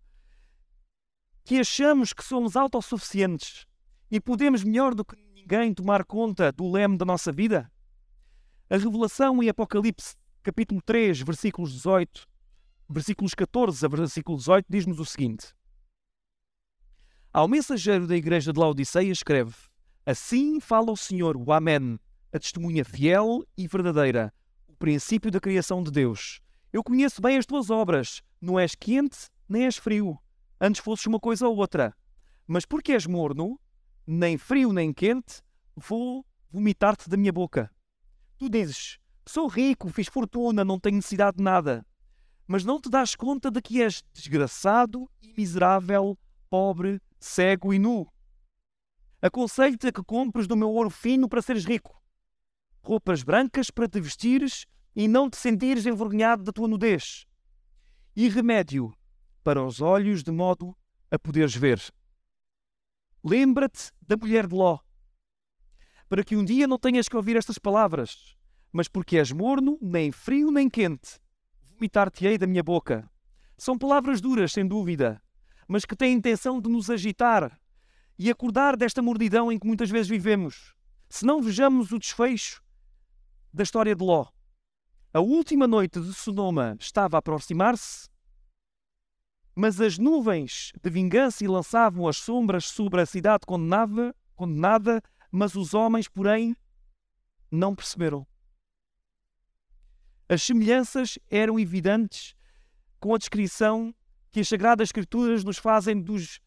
que 1.48 1.62
achamos 1.62 2.12
que 2.12 2.26
somos 2.26 2.58
autossuficientes 2.58 3.66
e 4.12 4.20
podemos 4.20 4.66
melhor 4.66 4.94
do 4.94 5.06
que 5.06 5.16
ninguém 5.34 5.74
tomar 5.74 6.04
conta 6.04 6.52
do 6.52 6.70
leme 6.70 6.98
da 6.98 7.06
nossa 7.06 7.32
vida? 7.32 7.72
A 8.70 8.76
revelação 8.76 9.42
em 9.42 9.48
Apocalipse, 9.48 10.18
capítulo 10.44 10.82
3, 10.82 11.22
versículos 11.22 11.72
18, 11.72 12.28
versículos 12.90 13.34
14 13.34 13.86
a 13.86 13.88
versículo 13.88 14.38
18, 14.38 14.66
diz-nos 14.68 15.00
o 15.00 15.06
seguinte: 15.06 15.56
Ao 17.32 17.48
mensageiro 17.48 18.06
da 18.06 18.18
igreja 18.18 18.52
de 18.52 18.60
Laodiceia 18.60 19.10
escreve: 19.10 19.56
Assim 20.06 20.60
fala 20.60 20.92
o 20.92 20.98
Senhor, 20.98 21.38
o 21.38 21.54
Amém, 21.54 21.98
a 22.34 22.40
testemunha 22.40 22.84
fiel 22.84 23.42
e 23.58 23.70
verdadeira, 23.70 24.34
o 24.68 24.76
princípio 24.76 25.32
da 25.32 25.40
criação 25.40 25.82
de 25.82 25.92
Deus. 25.92 26.42
Eu 26.74 26.84
conheço 26.84 27.22
bem 27.22 27.38
as 27.38 27.46
tuas 27.46 27.70
obras, 27.70 28.22
não 28.42 28.60
és 28.60 28.76
quente 28.76 29.30
nem 29.48 29.64
és 29.64 29.78
frio 29.78 30.20
antes 30.60 30.82
fosses 30.82 31.06
uma 31.06 31.20
coisa 31.20 31.48
ou 31.48 31.56
outra. 31.58 31.96
Mas 32.46 32.66
porque 32.66 32.94
és 32.94 33.06
morno, 33.06 33.60
nem 34.06 34.38
frio 34.38 34.72
nem 34.72 34.94
quente, 34.94 35.42
vou 35.76 36.26
vomitar-te 36.50 37.10
da 37.10 37.18
minha 37.18 37.32
boca. 37.32 37.72
Tu 38.38 38.50
dizes: 38.50 39.00
Sou 39.26 39.48
rico, 39.48 39.90
fiz 39.90 40.08
fortuna, 40.08 40.64
não 40.64 40.80
tenho 40.80 40.96
necessidade 40.96 41.38
de 41.38 41.44
nada. 41.44 41.86
Mas 42.48 42.64
não 42.64 42.80
te 42.80 42.90
das 42.90 43.16
conta 43.16 43.52
de 43.52 43.62
que 43.62 43.82
és 43.82 44.02
desgraçado 44.14 45.10
e 45.22 45.34
miserável, 45.38 46.18
pobre, 46.50 47.02
cego 47.20 47.74
e 47.74 47.80
nu. 47.80 48.08
Aconselho-te 49.22 49.88
a 49.88 49.92
que 49.92 50.04
compres 50.04 50.48
do 50.48 50.56
meu 50.56 50.70
ouro 50.70 50.90
fino 50.90 51.28
para 51.28 51.42
seres 51.42 51.66
rico, 51.66 52.02
roupas 52.82 53.24
brancas 53.24 53.70
para 53.70 53.90
te 53.90 54.00
vestires 54.00 54.66
e 54.96 55.08
não 55.08 55.30
te 55.30 55.36
sentires 55.36 55.86
envergonhado 55.86 56.44
da 56.44 56.52
tua 56.52 56.68
nudez, 56.68 57.26
e 58.16 58.30
remédio 58.30 58.97
para 59.48 59.64
os 59.64 59.80
olhos 59.80 60.24
de 60.24 60.32
modo 60.34 60.76
a 61.10 61.18
poderes 61.18 61.56
ver. 61.56 61.82
Lembra-te 63.24 63.94
da 64.06 64.18
mulher 64.18 64.46
de 64.46 64.54
Ló, 64.54 64.80
para 66.10 66.22
que 66.22 66.36
um 66.36 66.44
dia 66.44 66.68
não 66.68 66.78
tenhas 66.78 67.08
que 67.08 67.16
ouvir 67.16 67.38
estas 67.38 67.58
palavras, 67.58 68.36
mas 68.74 68.90
porque 68.90 69.18
és 69.18 69.32
morno, 69.32 69.80
nem 69.82 70.12
frio 70.12 70.52
nem 70.52 70.70
quente, 70.70 71.18
vomitar-te-ei 71.62 72.38
da 72.38 72.46
minha 72.46 72.62
boca. 72.62 73.10
São 73.58 73.78
palavras 73.78 74.20
duras, 74.20 74.52
sem 74.52 74.68
dúvida, 74.68 75.22
mas 75.66 75.86
que 75.86 75.96
têm 75.96 76.10
a 76.10 76.18
intenção 76.18 76.60
de 76.60 76.68
nos 76.68 76.90
agitar 76.90 77.58
e 78.20 78.30
acordar 78.30 78.76
desta 78.76 79.02
mordidão 79.02 79.50
em 79.50 79.58
que 79.58 79.66
muitas 79.66 79.90
vezes 79.90 80.10
vivemos. 80.10 80.76
Se 81.08 81.26
não 81.26 81.42
vejamos 81.42 81.94
o 81.94 82.00
desfecho 82.00 82.62
da 83.54 83.64
história 83.64 83.96
de 83.96 84.04
Ló. 84.04 84.26
A 85.14 85.22
última 85.22 85.66
noite 85.66 86.02
de 86.02 86.14
Sodoma 86.14 86.76
estava 86.82 87.16
a 87.16 87.20
aproximar-se 87.20 88.10
mas 89.58 89.82
as 89.82 89.98
nuvens 89.98 90.72
de 90.84 90.88
vingança 90.88 91.44
lançavam 91.50 92.08
as 92.08 92.18
sombras 92.18 92.66
sobre 92.66 93.02
a 93.02 93.08
cidade 93.08 93.44
condenada, 93.44 94.16
condenada, 94.36 95.02
mas 95.32 95.56
os 95.56 95.74
homens, 95.74 96.08
porém, 96.08 96.56
não 97.50 97.74
perceberam. 97.74 98.26
As 100.30 100.44
semelhanças 100.44 101.18
eram 101.28 101.60
evidentes 101.60 102.36
com 103.00 103.16
a 103.16 103.18
descrição 103.18 103.96
que 104.32 104.42
as 104.42 104.48
Sagradas 104.48 104.90
Escrituras 104.90 105.44
nos 105.44 105.58
fazem 105.58 106.00
dos, 106.00 106.40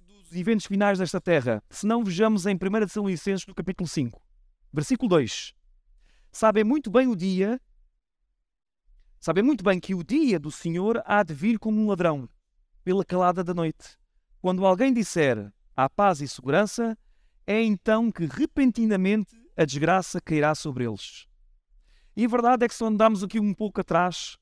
dos 0.00 0.32
eventos 0.34 0.66
finais 0.66 0.98
desta 0.98 1.20
terra. 1.20 1.62
Se 1.70 1.86
não 1.86 2.02
vejamos 2.02 2.46
em 2.46 2.56
1 2.56 2.58
Tessalonicenses, 2.58 3.46
no 3.46 3.54
capítulo 3.54 3.88
5, 3.88 4.20
versículo 4.72 5.08
2. 5.08 5.54
Sabem 6.32 6.64
muito 6.64 6.90
bem 6.90 7.06
o 7.06 7.14
dia, 7.14 7.60
sabem 9.20 9.44
muito 9.44 9.62
bem 9.62 9.78
que 9.78 9.94
o 9.94 10.02
dia 10.02 10.36
do 10.40 10.50
Senhor 10.50 11.00
há 11.06 11.22
de 11.22 11.32
vir 11.32 11.60
como 11.60 11.80
um 11.80 11.86
ladrão. 11.86 12.28
Pela 12.86 13.04
calada 13.04 13.42
da 13.42 13.52
noite. 13.52 13.98
Quando 14.40 14.64
alguém 14.64 14.92
disser 14.92 15.52
há 15.74 15.90
paz 15.90 16.20
e 16.20 16.28
segurança, 16.28 16.96
é 17.44 17.60
então 17.60 18.12
que 18.12 18.26
repentinamente 18.26 19.34
a 19.56 19.64
desgraça 19.64 20.20
cairá 20.20 20.54
sobre 20.54 20.84
eles. 20.84 21.26
E 22.14 22.24
a 22.24 22.28
verdade 22.28 22.64
é 22.64 22.68
que 22.68 22.74
se 22.76 22.84
andamos 22.84 23.24
aqui 23.24 23.40
um 23.40 23.52
pouco 23.52 23.80
atrás, 23.80 24.38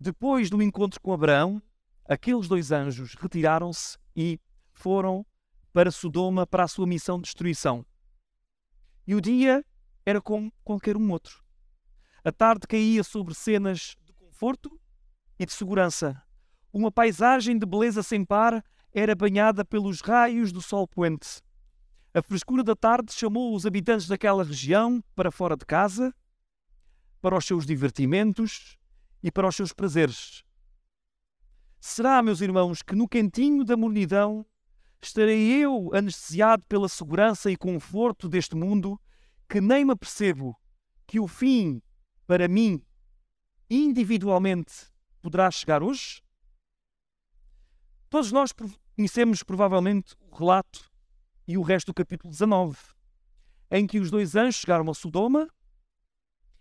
depois 0.00 0.48
do 0.48 0.62
encontro 0.62 0.98
com 0.98 1.12
Abraão, 1.12 1.60
aqueles 2.06 2.48
dois 2.48 2.72
anjos 2.72 3.14
retiraram-se 3.14 3.98
e 4.16 4.40
foram 4.72 5.26
para 5.70 5.90
Sodoma 5.90 6.46
para 6.46 6.64
a 6.64 6.68
sua 6.68 6.86
missão 6.86 7.18
de 7.18 7.24
destruição. 7.24 7.84
E 9.06 9.14
o 9.14 9.20
dia 9.20 9.62
era 10.06 10.22
como 10.22 10.50
qualquer 10.64 10.96
um 10.96 11.10
outro. 11.10 11.44
A 12.24 12.32
tarde 12.32 12.66
caía 12.66 13.04
sobre 13.04 13.34
cenas 13.34 13.94
de 14.06 14.14
conforto 14.14 14.80
e 15.38 15.44
de 15.44 15.52
segurança. 15.52 16.22
Uma 16.72 16.92
paisagem 16.92 17.58
de 17.58 17.64
beleza 17.64 18.02
sem 18.02 18.24
par 18.24 18.62
era 18.92 19.14
banhada 19.14 19.64
pelos 19.64 20.00
raios 20.00 20.52
do 20.52 20.60
sol 20.60 20.86
poente. 20.86 21.40
A 22.12 22.22
frescura 22.22 22.62
da 22.62 22.74
tarde 22.74 23.12
chamou 23.12 23.54
os 23.54 23.64
habitantes 23.64 24.06
daquela 24.06 24.44
região 24.44 25.02
para 25.14 25.30
fora 25.30 25.56
de 25.56 25.64
casa, 25.64 26.14
para 27.20 27.36
os 27.36 27.44
seus 27.44 27.64
divertimentos 27.64 28.76
e 29.22 29.30
para 29.30 29.48
os 29.48 29.56
seus 29.56 29.72
prazeres. 29.72 30.42
Será, 31.80 32.22
meus 32.22 32.40
irmãos, 32.40 32.82
que 32.82 32.94
no 32.94 33.08
cantinho 33.08 33.64
da 33.64 33.76
mornidão 33.76 34.44
estarei 35.00 35.62
eu 35.62 35.90
anestesiado 35.94 36.64
pela 36.66 36.88
segurança 36.88 37.50
e 37.50 37.56
conforto 37.56 38.28
deste 38.28 38.56
mundo, 38.56 39.00
que 39.48 39.60
nem 39.60 39.84
me 39.84 39.96
percebo 39.96 40.56
que 41.06 41.20
o 41.20 41.28
fim, 41.28 41.80
para 42.26 42.48
mim, 42.48 42.82
individualmente, 43.70 44.90
poderá 45.22 45.50
chegar 45.50 45.82
hoje? 45.82 46.20
Todos 48.10 48.32
nós 48.32 48.52
conhecemos 48.96 49.42
provavelmente 49.42 50.14
o 50.30 50.34
relato 50.34 50.90
e 51.46 51.58
o 51.58 51.62
resto 51.62 51.88
do 51.88 51.94
capítulo 51.94 52.30
19, 52.30 52.78
em 53.70 53.86
que 53.86 54.00
os 54.00 54.10
dois 54.10 54.34
anjos 54.34 54.60
chegaram 54.60 54.90
a 54.90 54.94
Sodoma 54.94 55.46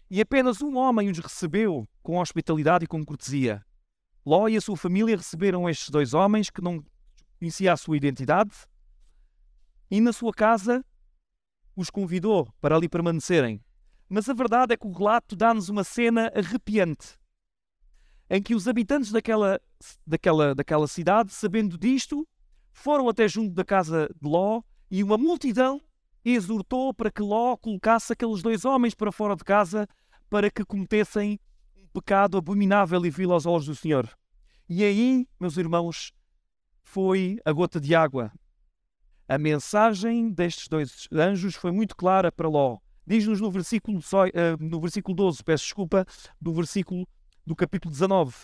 e 0.10 0.20
apenas 0.20 0.62
um 0.62 0.76
homem 0.76 1.10
os 1.10 1.20
recebeu 1.20 1.88
com 2.04 2.20
hospitalidade 2.20 2.84
e 2.84 2.88
com 2.88 3.04
cortesia. 3.06 3.66
Ló 4.26 4.50
e 4.50 4.58
a 4.58 4.62
sua 4.62 4.76
família 4.76 5.16
receberam 5.16 5.70
estes 5.70 5.90
dois 5.90 6.14
homens 6.14 6.50
que 6.50 6.62
não 6.62 6.84
conhecia 7.40 7.72
a 7.72 7.78
sua 7.78 7.96
identidade 7.96 8.54
e 9.90 10.02
na 10.02 10.12
sua 10.12 10.34
casa 10.34 10.84
os 11.78 11.90
convidou 11.90 12.54
para 12.60 12.76
ali 12.76 12.90
permanecerem. 12.90 13.64
Mas 14.10 14.28
a 14.28 14.34
verdade 14.34 14.74
é 14.74 14.78
que 14.78 14.88
o 14.88 14.92
relato 14.92 15.34
dá-nos 15.34 15.70
uma 15.70 15.86
cena 15.86 16.30
arrepiante 16.36 17.18
em 18.30 18.42
que 18.42 18.56
os 18.56 18.68
habitantes 18.68 19.12
daquela, 19.12 19.60
daquela, 20.06 20.54
daquela 20.54 20.88
cidade, 20.88 21.34
sabendo 21.34 21.78
disto, 21.78 22.28
foram 22.74 23.10
até 23.10 23.28
junto 23.28 23.54
da 23.54 23.63
casa 23.63 24.10
de 24.22 24.30
Ló 24.30 24.62
e 24.92 25.04
uma 25.04 25.18
multidão 25.18 25.82
exortou 26.24 26.94
para 26.94 27.12
que 27.12 27.22
Ló 27.22 27.56
colocasse 27.58 28.13
aqueles 28.13 28.42
dois 28.42 28.66
homens 28.66 28.94
para 28.94 29.12
fora 29.12 29.36
de 29.36 29.44
casa 29.44 29.88
para 30.30 30.52
que 30.52 30.66
cometessem 30.66 31.40
pecado 31.94 32.38
abominável 32.38 33.04
e 33.06 33.10
vil 33.10 33.32
aos 33.32 33.46
olhos 33.46 33.66
do 33.66 33.76
Senhor. 33.76 34.10
E 34.70 34.84
aí, 34.84 35.28
meus 35.40 35.58
irmãos, 35.58 36.12
foi 36.84 37.40
a 37.46 37.52
gota 37.52 37.80
de 37.80 37.96
água. 37.96 38.32
A 39.28 39.38
mensagem 39.38 40.30
destes 40.30 40.68
dois 40.68 41.08
anjos 41.12 41.56
foi 41.56 41.72
muito 41.72 41.96
clara 41.96 42.32
para 42.32 42.48
Ló. 42.48 42.78
Diz-nos 43.06 43.42
no 43.42 43.50
versículo, 43.50 44.00
eh, 44.34 44.56
no 44.60 44.82
versículo 44.82 45.16
12, 45.16 45.44
peço 45.44 45.63
desculpa, 45.63 46.06
do 46.40 46.54
versículo 46.54 47.08
do 47.48 47.56
capítulo 47.56 47.92
19. 47.92 48.36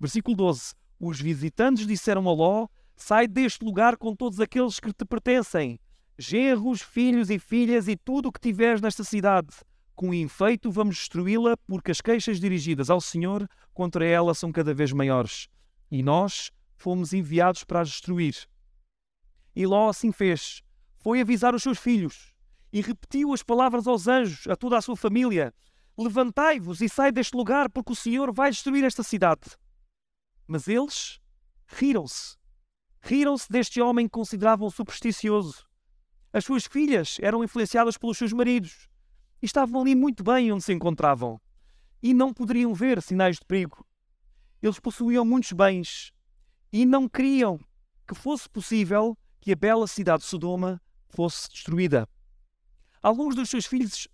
Versículo 0.00 0.36
12. 0.36 0.74
Os 0.98 1.20
visitantes 1.20 1.86
disseram 1.86 2.28
a 2.28 2.32
Ló: 2.32 2.66
Sai 2.96 3.28
deste 3.28 3.64
lugar 3.64 3.96
com 3.96 4.16
todos 4.16 4.40
aqueles 4.40 4.80
que 4.80 4.92
te 4.92 5.04
pertencem, 5.04 5.78
genros, 6.18 6.82
filhos 6.82 7.30
e 7.30 7.38
filhas 7.38 7.86
e 7.86 7.96
tudo 7.96 8.30
o 8.30 8.32
que 8.32 8.40
tiveres 8.40 8.80
nesta 8.80 9.04
cidade 9.04 9.54
com 9.98 10.14
efeito 10.14 10.70
vamos 10.70 10.94
destruí-la, 10.94 11.56
porque 11.66 11.90
as 11.90 12.00
queixas 12.00 12.38
dirigidas 12.38 12.88
ao 12.88 13.00
Senhor 13.00 13.50
contra 13.74 14.06
ela 14.06 14.32
são 14.32 14.52
cada 14.52 14.72
vez 14.72 14.92
maiores. 14.92 15.48
E 15.90 16.04
nós 16.04 16.52
fomos 16.76 17.12
enviados 17.12 17.64
para 17.64 17.80
as 17.80 17.88
destruir. 17.88 18.48
E 19.56 19.66
Ló 19.66 19.88
assim 19.88 20.12
fez. 20.12 20.62
Foi 20.98 21.20
avisar 21.20 21.52
os 21.52 21.64
seus 21.64 21.78
filhos 21.78 22.32
e 22.72 22.80
repetiu 22.80 23.32
as 23.32 23.42
palavras 23.42 23.88
aos 23.88 24.06
anjos, 24.06 24.46
a 24.46 24.54
toda 24.54 24.78
a 24.78 24.80
sua 24.80 24.96
família: 24.96 25.52
Levantai-vos 25.98 26.80
e 26.80 26.88
sai 26.88 27.10
deste 27.10 27.36
lugar, 27.36 27.68
porque 27.68 27.90
o 27.90 27.96
Senhor 27.96 28.32
vai 28.32 28.50
destruir 28.50 28.84
esta 28.84 29.02
cidade. 29.02 29.58
Mas 30.46 30.68
eles 30.68 31.20
riram-se. 31.66 32.36
Riram-se 33.00 33.50
deste 33.50 33.80
homem 33.80 34.06
que 34.06 34.12
consideravam 34.12 34.70
supersticioso. 34.70 35.66
As 36.32 36.44
suas 36.44 36.66
filhas 36.66 37.16
eram 37.20 37.42
influenciadas 37.42 37.98
pelos 37.98 38.16
seus 38.16 38.32
maridos 38.32 38.88
e 39.42 39.46
estavam 39.46 39.80
ali 39.80 39.96
muito 39.96 40.22
bem 40.22 40.52
onde 40.52 40.62
se 40.62 40.72
encontravam 40.72 41.40
e 42.00 42.14
não 42.14 42.32
poderiam 42.32 42.72
ver 42.72 43.02
sinais 43.02 43.36
de 43.36 43.44
perigo. 43.44 43.84
Eles 44.62 44.78
possuíam 44.78 45.24
muitos 45.24 45.50
bens 45.50 46.12
e 46.72 46.86
não 46.86 47.08
queriam 47.08 47.58
que 48.06 48.14
fosse 48.14 48.48
possível 48.48 49.18
que 49.40 49.52
a 49.52 49.56
bela 49.56 49.88
cidade 49.88 50.22
de 50.22 50.28
Sodoma 50.28 50.80
fosse 51.08 51.50
destruída. 51.50 52.08
Alguns 53.02 53.34
dos 53.34 53.50
seus 53.50 53.66
filhos 53.66 54.06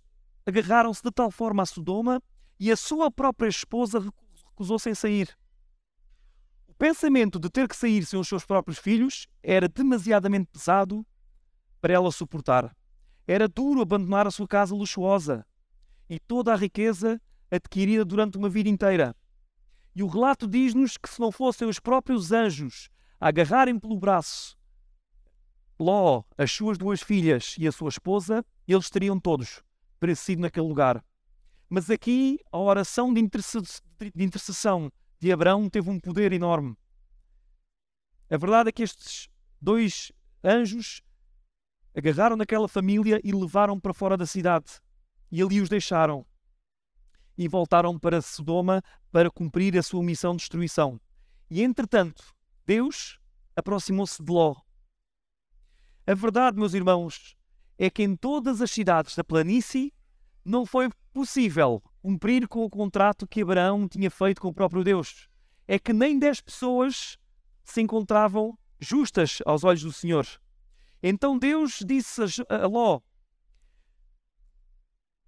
agarraram-se 0.45 1.01
de 1.01 1.11
tal 1.11 1.31
forma 1.31 1.63
a 1.63 1.65
Sodoma 1.65 2.21
e 2.59 2.71
a 2.71 2.75
sua 2.77 3.09
própria 3.11 3.49
esposa 3.49 3.99
recusou-se 4.49 4.89
em 4.89 4.95
sair. 4.95 5.35
O 6.67 6.73
pensamento 6.73 7.39
de 7.39 7.49
ter 7.49 7.67
que 7.67 7.75
sair 7.75 8.05
sem 8.05 8.19
os 8.19 8.27
seus 8.27 8.45
próprios 8.45 8.77
filhos 8.77 9.27
era 9.41 9.67
demasiadamente 9.67 10.49
pesado 10.51 11.05
para 11.81 11.93
ela 11.93 12.11
suportar. 12.11 12.75
Era 13.27 13.47
duro 13.47 13.81
abandonar 13.81 14.27
a 14.27 14.31
sua 14.31 14.47
casa 14.47 14.75
luxuosa 14.75 15.45
e 16.09 16.19
toda 16.19 16.53
a 16.53 16.55
riqueza 16.55 17.19
adquirida 17.49 18.05
durante 18.05 18.37
uma 18.37 18.49
vida 18.49 18.69
inteira. 18.69 19.15
E 19.95 20.03
o 20.03 20.07
relato 20.07 20.47
diz-nos 20.47 20.97
que 20.97 21.09
se 21.09 21.19
não 21.19 21.31
fossem 21.31 21.67
os 21.67 21.79
próprios 21.79 22.31
anjos 22.31 22.89
a 23.19 23.29
agarrarem 23.29 23.79
pelo 23.79 23.97
braço 23.97 24.55
Ló, 25.77 26.23
as 26.37 26.51
suas 26.51 26.77
duas 26.77 27.01
filhas 27.01 27.55
e 27.59 27.67
a 27.67 27.71
sua 27.71 27.89
esposa, 27.89 28.45
eles 28.65 28.89
teriam 28.89 29.19
todos 29.19 29.64
perecido 30.05 30.41
naquele 30.41 30.67
lugar. 30.67 31.03
Mas 31.67 31.89
aqui 31.89 32.39
a 32.51 32.59
oração 32.59 33.11
de, 33.11 33.21
de 33.21 34.23
intercessão 34.23 34.91
de 35.19 35.31
Abraão 35.31 35.67
teve 35.67 35.89
um 35.89 35.99
poder 35.99 36.31
enorme. 36.31 36.77
A 38.29 38.37
verdade 38.37 38.69
é 38.69 38.71
que 38.71 38.83
estes 38.83 39.27
dois 39.59 40.11
anjos 40.43 41.01
agarraram 41.97 42.35
naquela 42.35 42.67
família 42.67 43.19
e 43.23 43.31
levaram 43.31 43.79
para 43.79 43.95
fora 43.95 44.15
da 44.15 44.27
cidade. 44.27 44.79
E 45.31 45.41
ali 45.41 45.59
os 45.59 45.69
deixaram. 45.69 46.23
E 47.35 47.47
voltaram 47.47 47.97
para 47.97 48.21
Sodoma 48.21 48.83
para 49.11 49.31
cumprir 49.31 49.75
a 49.75 49.81
sua 49.81 50.03
missão 50.03 50.33
de 50.33 50.41
destruição. 50.41 51.01
E 51.49 51.63
entretanto, 51.63 52.23
Deus 52.63 53.19
aproximou-se 53.55 54.23
de 54.23 54.31
Ló. 54.31 54.55
A 56.05 56.13
verdade, 56.13 56.57
meus 56.57 56.75
irmãos, 56.75 57.35
é 57.77 57.89
que 57.89 58.03
em 58.03 58.15
todas 58.15 58.61
as 58.61 58.69
cidades 58.69 59.15
da 59.15 59.23
planície 59.23 59.94
não 60.45 60.65
foi 60.65 60.89
possível 61.11 61.81
cumprir 62.01 62.47
com 62.47 62.63
o 62.63 62.69
contrato 62.69 63.27
que 63.27 63.41
Abraão 63.41 63.87
tinha 63.87 64.11
feito 64.11 64.39
com 64.39 64.49
o 64.49 64.53
próprio 64.53 64.83
Deus. 64.83 65.27
É 65.67 65.79
que 65.79 65.91
nem 65.91 66.19
dez 66.19 66.39
pessoas 66.39 67.17
se 67.63 67.81
encontravam 67.81 68.55
justas 68.79 69.39
aos 69.45 69.63
olhos 69.63 69.81
do 69.81 69.91
Senhor. 69.91 70.27
Então 71.01 71.39
Deus 71.39 71.79
disse 71.85 72.21
a 72.47 72.67
Ló: 72.67 72.99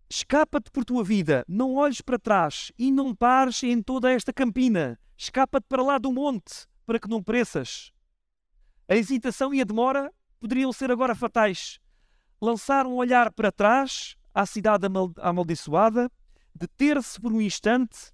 Escapa-te 0.10 0.70
por 0.72 0.86
tua 0.86 1.04
vida, 1.04 1.44
não 1.48 1.76
olhes 1.76 2.02
para 2.02 2.20
trás 2.20 2.72
e 2.78 2.92
não 2.92 3.16
pares 3.16 3.64
em 3.64 3.82
toda 3.82 4.12
esta 4.12 4.32
campina. 4.32 5.00
Escapa-te 5.18 5.66
para 5.68 5.82
lá 5.82 5.98
do 5.98 6.12
monte, 6.12 6.68
para 6.86 7.00
que 7.00 7.10
não 7.10 7.24
pereças. 7.24 7.92
A 8.88 8.96
hesitação 8.96 9.54
e 9.54 9.62
a 9.62 9.64
demora 9.64 10.14
poderiam 10.40 10.72
ser 10.72 10.92
agora 10.92 11.16
fatais. 11.16 11.80
Lançar 12.40 12.86
um 12.86 12.94
olhar 12.94 13.32
para 13.34 13.52
trás 13.52 14.17
à 14.38 14.46
cidade 14.46 14.86
amaldiçoada, 15.20 16.12
deter-se 16.54 17.20
por 17.20 17.34
um 17.34 17.42
instante, 17.42 18.14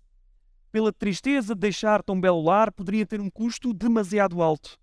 pela 0.72 0.94
tristeza 0.94 1.54
de 1.54 1.60
deixar 1.60 2.02
tão 2.02 2.20
belo 2.20 2.42
lar, 2.42 2.72
poderia 2.72 3.06
ter 3.06 3.20
um 3.20 3.30
custo 3.30 3.74
demasiado 3.74 4.42
alto. 4.42 4.80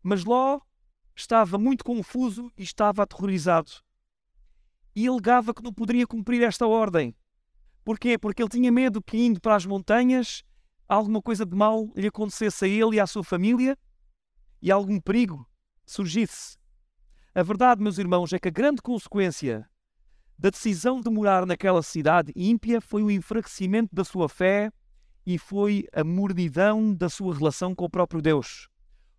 Mas 0.00 0.24
Ló 0.24 0.60
estava 1.12 1.58
muito 1.58 1.84
confuso 1.84 2.52
e 2.56 2.62
estava 2.62 3.02
aterrorizado. 3.02 3.72
E 4.94 5.08
alegava 5.08 5.52
que 5.52 5.60
não 5.60 5.72
poderia 5.72 6.06
cumprir 6.06 6.40
esta 6.44 6.68
ordem. 6.68 7.16
Porquê? 7.84 8.16
Porque 8.16 8.40
ele 8.40 8.48
tinha 8.48 8.70
medo 8.70 9.02
que, 9.02 9.18
indo 9.18 9.40
para 9.40 9.56
as 9.56 9.66
montanhas, 9.66 10.44
alguma 10.88 11.20
coisa 11.20 11.44
de 11.44 11.56
mal 11.56 11.90
lhe 11.96 12.06
acontecesse 12.06 12.64
a 12.66 12.68
ele 12.68 12.94
e 12.94 13.00
à 13.00 13.08
sua 13.08 13.24
família 13.24 13.76
e 14.62 14.70
algum 14.70 15.00
perigo 15.00 15.44
surgisse. 15.84 16.56
A 17.34 17.42
verdade, 17.42 17.82
meus 17.82 17.98
irmãos, 17.98 18.32
é 18.32 18.38
que 18.38 18.46
a 18.46 18.52
grande 18.52 18.80
consequência 18.80 19.68
da 20.40 20.48
decisão 20.48 21.02
de 21.02 21.10
morar 21.10 21.44
naquela 21.44 21.82
cidade 21.82 22.32
ímpia 22.34 22.80
foi 22.80 23.02
o 23.02 23.10
enfraquecimento 23.10 23.94
da 23.94 24.02
sua 24.02 24.26
fé 24.26 24.72
e 25.26 25.36
foi 25.36 25.86
a 25.92 26.02
mordidão 26.02 26.94
da 26.94 27.10
sua 27.10 27.36
relação 27.36 27.74
com 27.74 27.84
o 27.84 27.90
próprio 27.90 28.22
Deus. 28.22 28.66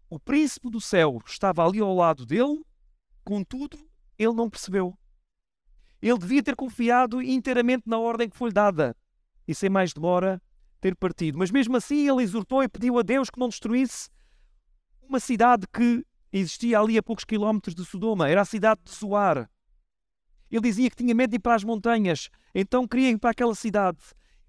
O 0.09 0.19
príncipe 0.19 0.67
do 0.71 0.81
céu 0.81 1.21
estava 1.23 1.63
ali 1.63 1.79
ao 1.79 1.95
lado 1.95 2.25
dele, 2.25 2.65
contudo, 3.23 3.77
ele 4.17 4.33
não 4.33 4.49
percebeu. 4.49 4.97
Ele 6.01 6.17
devia 6.17 6.41
ter 6.41 6.55
confiado 6.55 7.21
inteiramente 7.21 7.83
na 7.85 7.99
ordem 7.99 8.27
que 8.27 8.35
foi-lhe 8.35 8.55
dada 8.55 8.97
e, 9.47 9.53
sem 9.53 9.69
mais 9.69 9.93
demora, 9.93 10.41
ter 10.81 10.95
partido. 10.95 11.37
Mas 11.37 11.51
mesmo 11.51 11.77
assim, 11.77 12.09
ele 12.09 12.23
exortou 12.23 12.63
e 12.63 12.67
pediu 12.67 12.97
a 12.97 13.03
Deus 13.03 13.29
que 13.29 13.39
não 13.39 13.47
destruísse 13.47 14.09
uma 15.03 15.19
cidade 15.19 15.67
que 15.71 16.03
existia 16.33 16.79
ali 16.79 16.97
a 16.97 17.03
poucos 17.03 17.25
quilómetros 17.25 17.75
de 17.75 17.85
Sodoma. 17.85 18.27
Era 18.27 18.41
a 18.41 18.45
cidade 18.45 18.81
de 18.83 18.91
Zoar. 18.91 19.47
Ele 20.51 20.61
dizia 20.61 20.89
que 20.89 20.97
tinha 20.97 21.15
medo 21.15 21.31
de 21.31 21.37
ir 21.37 21.39
para 21.39 21.55
as 21.55 21.63
montanhas, 21.63 22.29
então 22.53 22.85
queria 22.85 23.09
ir 23.09 23.17
para 23.17 23.29
aquela 23.29 23.55
cidade. 23.55 23.99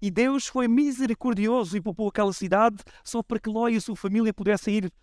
E 0.01 0.11
Deus 0.11 0.47
foi 0.47 0.67
misericordioso 0.67 1.77
e 1.77 1.81
poupou 1.81 2.09
aquela 2.09 2.33
cidade 2.33 2.77
só 3.05 3.23
para 3.23 3.39
que 3.39 3.49
Ló 3.49 3.69
e 3.69 3.77
a 3.77 3.81
sua 3.81 3.95
família 3.95 4.33
pudessem 4.33 4.75
ir 4.75 4.93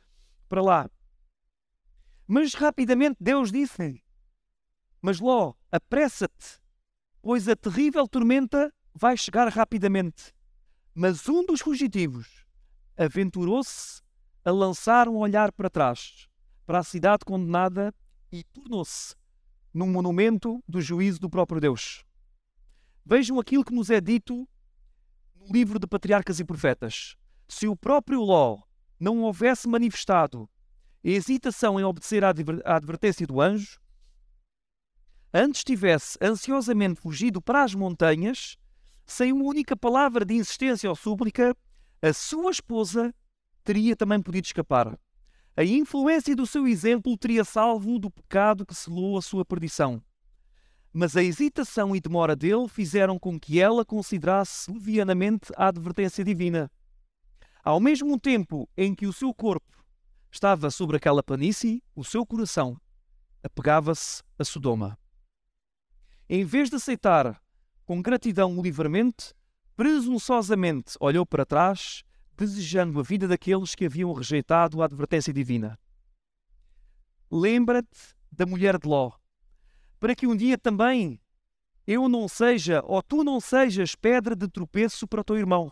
para 0.46 0.60
lá. 0.60 0.90
Mas 2.26 2.52
rapidamente 2.52 3.16
Deus 3.18 3.50
disse: 3.50 4.02
Mas 5.00 5.18
Ló, 5.18 5.54
apressa-te, 5.72 6.60
pois 7.22 7.48
a 7.48 7.56
terrível 7.56 8.06
tormenta 8.06 8.70
vai 8.94 9.16
chegar 9.16 9.48
rapidamente. 9.48 10.34
Mas 10.94 11.26
um 11.30 11.46
dos 11.46 11.62
fugitivos 11.62 12.44
aventurou-se 12.94 14.02
a 14.44 14.50
lançar 14.50 15.08
um 15.08 15.16
olhar 15.16 15.50
para 15.50 15.70
trás, 15.70 16.28
para 16.66 16.80
a 16.80 16.84
cidade 16.84 17.24
condenada, 17.24 17.94
e 18.30 18.44
tornou-se 18.44 19.14
num 19.72 19.90
monumento 19.90 20.62
do 20.68 20.80
juízo 20.80 21.20
do 21.20 21.30
próprio 21.30 21.60
Deus. 21.60 22.04
Vejam 23.04 23.38
aquilo 23.38 23.64
que 23.64 23.74
nos 23.74 23.90
é 23.90 24.00
dito 24.00 24.48
no 25.34 25.46
livro 25.52 25.78
de 25.78 25.86
Patriarcas 25.86 26.38
e 26.40 26.44
Profetas. 26.44 27.16
Se 27.48 27.66
o 27.66 27.76
próprio 27.76 28.20
Ló 28.20 28.60
não 28.98 29.22
houvesse 29.22 29.68
manifestado 29.68 30.48
hesitação 31.02 31.80
em 31.80 31.84
obedecer 31.84 32.22
à 32.24 32.30
advertência 32.76 33.26
do 33.26 33.40
anjo, 33.40 33.80
antes 35.32 35.64
tivesse 35.64 36.18
ansiosamente 36.20 37.00
fugido 37.00 37.40
para 37.40 37.62
as 37.62 37.74
montanhas, 37.74 38.56
sem 39.06 39.32
uma 39.32 39.44
única 39.44 39.76
palavra 39.76 40.24
de 40.24 40.34
insistência 40.34 40.88
ou 40.88 40.94
súplica, 40.94 41.56
a 42.02 42.12
sua 42.12 42.50
esposa 42.50 43.14
teria 43.64 43.96
também 43.96 44.20
podido 44.20 44.44
escapar. 44.44 44.98
A 45.56 45.64
influência 45.64 46.34
do 46.34 46.46
seu 46.46 46.66
exemplo 46.66 47.16
teria 47.16 47.44
salvo 47.44 47.98
do 47.98 48.10
pecado 48.10 48.64
que 48.64 48.74
selou 48.74 49.18
a 49.18 49.22
sua 49.22 49.44
perdição 49.44 50.02
mas 50.92 51.16
a 51.16 51.22
hesitação 51.22 51.94
e 51.94 52.00
demora 52.00 52.34
dele 52.34 52.68
fizeram 52.68 53.18
com 53.18 53.38
que 53.38 53.60
ela 53.60 53.84
considerasse 53.84 54.70
levianamente 54.70 55.52
a 55.56 55.68
advertência 55.68 56.24
divina. 56.24 56.70
Ao 57.62 57.78
mesmo 57.78 58.18
tempo 58.18 58.68
em 58.76 58.94
que 58.94 59.06
o 59.06 59.12
seu 59.12 59.32
corpo 59.32 59.84
estava 60.30 60.70
sobre 60.70 60.96
aquela 60.96 61.22
planície, 61.22 61.82
o 61.94 62.04
seu 62.04 62.26
coração 62.26 62.76
apegava-se 63.42 64.22
a 64.38 64.44
Sodoma. 64.44 64.98
Em 66.28 66.44
vez 66.44 66.70
de 66.70 66.76
aceitar 66.76 67.40
com 67.84 68.02
gratidão 68.02 68.56
o 68.56 68.62
livramento, 68.62 69.34
presunçosamente 69.76 70.96
olhou 71.00 71.24
para 71.24 71.46
trás, 71.46 72.02
desejando 72.46 72.98
a 72.98 73.02
vida 73.02 73.28
daqueles 73.28 73.74
que 73.74 73.84
haviam 73.84 74.12
rejeitado 74.12 74.80
a 74.80 74.84
advertência 74.86 75.32
divina. 75.32 75.78
Lembra-te 77.30 78.14
da 78.32 78.46
mulher 78.46 78.78
de 78.78 78.88
Ló, 78.88 79.12
para 79.98 80.14
que 80.14 80.26
um 80.26 80.36
dia 80.36 80.56
também 80.56 81.20
eu 81.86 82.08
não 82.08 82.28
seja, 82.28 82.82
ou 82.84 83.02
tu 83.02 83.22
não 83.22 83.40
sejas, 83.40 83.94
pedra 83.94 84.34
de 84.34 84.48
tropeço 84.48 85.06
para 85.06 85.20
o 85.20 85.24
teu 85.24 85.36
irmão. 85.36 85.70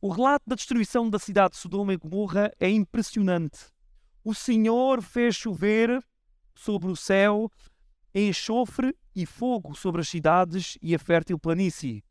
O 0.00 0.10
relato 0.10 0.44
da 0.46 0.56
destruição 0.56 1.08
da 1.08 1.18
cidade 1.18 1.54
de 1.54 1.60
Sodoma 1.60 1.94
e 1.94 1.96
Gomorra 1.96 2.50
é 2.58 2.68
impressionante. 2.68 3.66
O 4.24 4.34
Senhor 4.34 5.00
fez 5.02 5.36
chover 5.36 6.02
sobre 6.54 6.90
o 6.90 6.96
céu 6.96 7.50
enxofre 8.14 8.94
e 9.14 9.24
fogo 9.24 9.74
sobre 9.74 10.00
as 10.00 10.08
cidades 10.08 10.76
e 10.82 10.94
a 10.94 10.98
fértil 10.98 11.38
planície. 11.38 12.04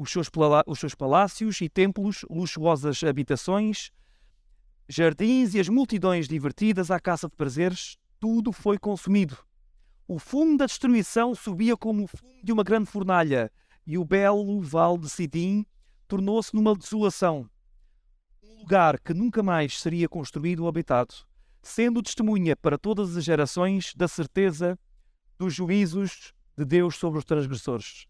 Os 0.00 0.12
seus, 0.12 0.30
os 0.64 0.78
seus 0.78 0.94
palácios 0.94 1.60
e 1.60 1.68
templos, 1.68 2.24
luxuosas 2.30 3.02
habitações, 3.02 3.90
jardins 4.88 5.54
e 5.54 5.58
as 5.58 5.68
multidões 5.68 6.28
divertidas 6.28 6.88
à 6.92 7.00
caça 7.00 7.28
de 7.28 7.34
prazeres, 7.34 7.96
tudo 8.20 8.52
foi 8.52 8.78
consumido. 8.78 9.36
O 10.06 10.20
fumo 10.20 10.56
da 10.56 10.66
destruição 10.66 11.34
subia 11.34 11.76
como 11.76 12.04
o 12.04 12.06
fumo 12.06 12.44
de 12.44 12.52
uma 12.52 12.62
grande 12.62 12.86
fornalha, 12.88 13.50
e 13.84 13.98
o 13.98 14.04
belo 14.04 14.60
vale 14.62 14.98
de 14.98 15.10
Sidim 15.10 15.66
tornou-se 16.06 16.54
numa 16.54 16.76
desolação. 16.76 17.50
Um 18.40 18.60
lugar 18.60 19.00
que 19.00 19.12
nunca 19.12 19.42
mais 19.42 19.80
seria 19.80 20.08
construído 20.08 20.60
ou 20.60 20.68
habitado, 20.68 21.12
sendo 21.60 22.04
testemunha 22.04 22.54
para 22.54 22.78
todas 22.78 23.16
as 23.16 23.24
gerações 23.24 23.92
da 23.96 24.06
certeza 24.06 24.78
dos 25.36 25.52
juízos 25.52 26.32
de 26.56 26.64
Deus 26.64 26.94
sobre 26.94 27.18
os 27.18 27.24
transgressores. 27.24 28.06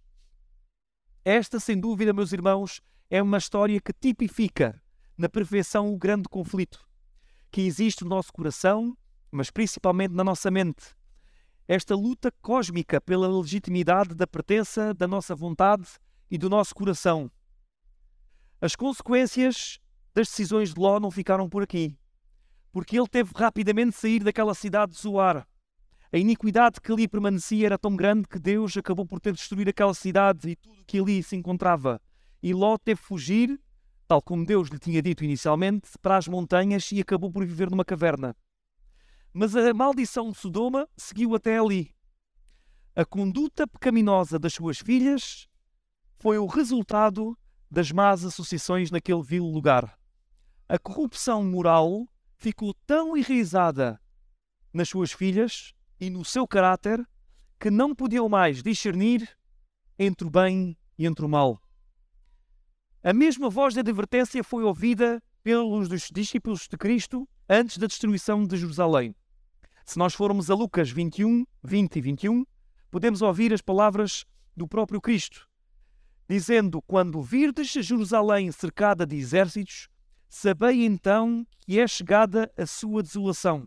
Esta, 1.24 1.60
sem 1.60 1.78
dúvida, 1.78 2.12
meus 2.12 2.32
irmãos, 2.32 2.80
é 3.10 3.22
uma 3.22 3.38
história 3.38 3.80
que 3.80 3.92
tipifica 3.92 4.80
na 5.16 5.28
perfeição 5.28 5.92
o 5.92 5.98
grande 5.98 6.28
conflito 6.28 6.88
que 7.50 7.62
existe 7.62 8.04
no 8.04 8.10
nosso 8.10 8.32
coração, 8.32 8.96
mas 9.30 9.50
principalmente 9.50 10.14
na 10.14 10.22
nossa 10.22 10.50
mente, 10.50 10.94
esta 11.66 11.94
luta 11.94 12.32
cósmica 12.40 13.00
pela 13.00 13.28
legitimidade 13.28 14.14
da 14.14 14.26
pertença 14.26 14.94
da 14.94 15.06
nossa 15.06 15.34
vontade 15.34 15.86
e 16.30 16.38
do 16.38 16.48
nosso 16.48 16.74
coração. 16.74 17.30
As 18.60 18.74
consequências 18.74 19.78
das 20.14 20.28
decisões 20.28 20.72
de 20.74 20.80
Ló 20.80 20.98
não 20.98 21.10
ficaram 21.10 21.48
por 21.48 21.62
aqui, 21.62 21.96
porque 22.72 22.98
ele 22.98 23.08
teve 23.08 23.32
rapidamente 23.34 23.90
de 23.90 23.96
sair 23.96 24.24
daquela 24.24 24.54
cidade 24.54 24.92
de 24.92 24.98
Zoar. 24.98 25.46
A 26.10 26.16
iniquidade 26.16 26.80
que 26.80 26.90
ali 26.90 27.06
permanecia 27.06 27.66
era 27.66 27.78
tão 27.78 27.94
grande 27.94 28.26
que 28.26 28.38
Deus 28.38 28.74
acabou 28.76 29.04
por 29.04 29.20
ter 29.20 29.32
de 29.32 29.38
destruir 29.38 29.68
aquela 29.68 29.92
cidade 29.92 30.50
e 30.50 30.56
tudo 30.56 30.84
que 30.86 30.98
ali 30.98 31.22
se 31.22 31.36
encontrava. 31.36 32.00
E 32.42 32.54
Ló 32.54 32.78
teve 32.78 32.98
de 33.00 33.06
fugir, 33.06 33.60
tal 34.06 34.22
como 34.22 34.46
Deus 34.46 34.68
lhe 34.68 34.78
tinha 34.78 35.02
dito 35.02 35.22
inicialmente, 35.22 35.90
para 36.00 36.16
as 36.16 36.26
montanhas 36.26 36.90
e 36.92 37.00
acabou 37.00 37.30
por 37.30 37.44
viver 37.44 37.70
numa 37.70 37.84
caverna. 37.84 38.34
Mas 39.34 39.54
a 39.54 39.74
maldição 39.74 40.30
de 40.30 40.38
Sodoma 40.38 40.88
seguiu 40.96 41.34
até 41.34 41.58
ali. 41.58 41.94
A 42.96 43.04
conduta 43.04 43.66
pecaminosa 43.66 44.38
das 44.38 44.54
suas 44.54 44.78
filhas 44.78 45.46
foi 46.16 46.38
o 46.38 46.46
resultado 46.46 47.38
das 47.70 47.92
más 47.92 48.24
associações 48.24 48.90
naquele 48.90 49.22
vil 49.22 49.44
lugar. 49.44 49.98
A 50.66 50.78
corrupção 50.78 51.44
moral 51.44 52.08
ficou 52.38 52.72
tão 52.86 53.14
enraizada 53.14 54.00
nas 54.72 54.88
suas 54.88 55.12
filhas 55.12 55.74
e 56.00 56.10
no 56.10 56.24
seu 56.24 56.46
caráter 56.46 57.06
que 57.58 57.70
não 57.70 57.94
podiam 57.94 58.28
mais 58.28 58.62
discernir 58.62 59.28
entre 59.98 60.26
o 60.26 60.30
bem 60.30 60.76
e 60.96 61.06
entre 61.06 61.24
o 61.24 61.28
mal. 61.28 61.60
A 63.02 63.12
mesma 63.12 63.48
voz 63.48 63.74
de 63.74 63.80
advertência 63.80 64.42
foi 64.44 64.64
ouvida 64.64 65.22
pelos 65.42 65.88
discípulos 66.10 66.68
de 66.68 66.76
Cristo 66.76 67.28
antes 67.48 67.78
da 67.78 67.86
destruição 67.86 68.44
de 68.44 68.56
Jerusalém. 68.56 69.14
Se 69.84 69.98
nós 69.98 70.14
formos 70.14 70.50
a 70.50 70.54
Lucas 70.54 70.90
21, 70.90 71.46
20 71.62 71.96
e 71.96 72.00
21, 72.00 72.44
podemos 72.90 73.22
ouvir 73.22 73.52
as 73.54 73.62
palavras 73.62 74.24
do 74.56 74.68
próprio 74.68 75.00
Cristo, 75.00 75.48
dizendo: 76.28 76.82
Quando 76.82 77.22
virdes 77.22 77.70
Jerusalém 77.70 78.52
cercada 78.52 79.06
de 79.06 79.16
exércitos, 79.16 79.88
sabei 80.28 80.84
então 80.84 81.46
que 81.60 81.80
é 81.80 81.86
chegada 81.86 82.52
a 82.56 82.66
sua 82.66 83.02
desolação. 83.02 83.66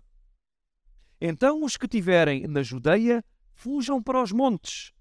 Então 1.21 1.63
os 1.63 1.77
que 1.77 1.88
tiverem 1.88 2.47
na 2.47 2.63
Judeia 2.63 3.23
fujam 3.53 4.01
para 4.01 4.21
os 4.21 4.31
montes. 4.31 4.91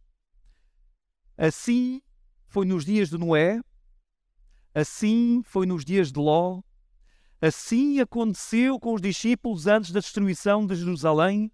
Assim 1.37 2.01
foi 2.47 2.67
nos 2.67 2.85
dias 2.85 3.09
de 3.09 3.17
Noé, 3.17 3.61
assim 4.75 5.43
foi 5.43 5.67
nos 5.67 5.85
dias 5.85 6.13
de 6.13 6.19
Ló, 6.21 6.61
Assim 7.43 8.01
aconteceu 8.01 8.79
com 8.79 8.93
os 8.93 9.01
discípulos 9.01 9.67
antes 9.67 9.93
da 9.93 10.01
destruição 10.01 10.67
de 10.67 10.75
Jerusalém. 10.75 11.51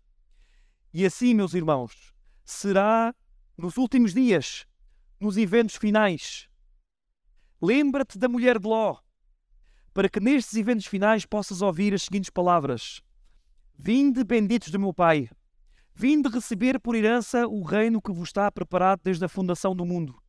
E 0.92 1.06
assim, 1.06 1.32
meus 1.32 1.54
irmãos, 1.54 2.12
será 2.44 3.14
nos 3.56 3.76
últimos 3.76 4.12
dias, 4.12 4.66
nos 5.20 5.36
eventos 5.36 5.76
finais. 5.76 6.48
Lembra-te 7.62 8.18
da 8.18 8.28
mulher 8.28 8.58
de 8.58 8.66
Ló, 8.66 8.98
para 9.94 10.08
que 10.08 10.18
nestes 10.18 10.56
eventos 10.56 10.86
finais 10.86 11.24
possas 11.24 11.62
ouvir 11.62 11.94
as 11.94 12.02
seguintes 12.02 12.30
palavras: 12.30 13.00
Vinde, 13.78 14.24
benditos 14.24 14.70
do 14.70 14.80
meu 14.80 14.92
Pai, 14.92 15.28
vinde 15.94 16.28
receber 16.28 16.80
por 16.80 16.94
herança 16.94 17.46
o 17.46 17.62
reino 17.62 18.00
que 18.00 18.10
vos 18.10 18.28
está 18.30 18.50
preparado 18.50 19.00
desde 19.04 19.24
a 19.24 19.28
fundação 19.28 19.76
do 19.76 19.84
mundo. 19.84 20.20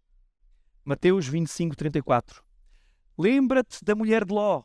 Mateus 0.84 1.28
25, 1.28 1.76
34. 1.76 2.44
Lembra-te 3.18 3.84
da 3.84 3.96
mulher 3.96 4.26
de 4.26 4.34
Ló, 4.34 4.64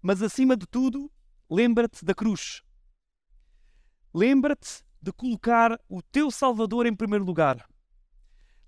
mas 0.00 0.22
acima 0.22 0.56
de 0.56 0.66
tudo, 0.66 1.12
lembra-te 1.50 2.04
da 2.04 2.14
cruz. 2.14 2.62
Lembra-te 4.12 4.82
de 5.00 5.12
colocar 5.12 5.78
o 5.88 6.02
teu 6.02 6.30
Salvador 6.30 6.86
em 6.86 6.96
primeiro 6.96 7.24
lugar. 7.24 7.68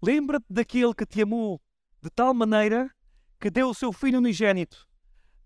Lembra-te 0.03 0.46
daquele 0.50 0.94
que 0.94 1.07
te 1.07 1.22
amou 1.22 1.61
de 2.03 2.11
tal 2.11 2.33
maneira 2.35 2.90
que 3.40 3.50
deu 3.50 3.70
o 3.70 3.74
seu 3.74 3.90
Filho 3.90 4.18
unigênito, 4.18 4.87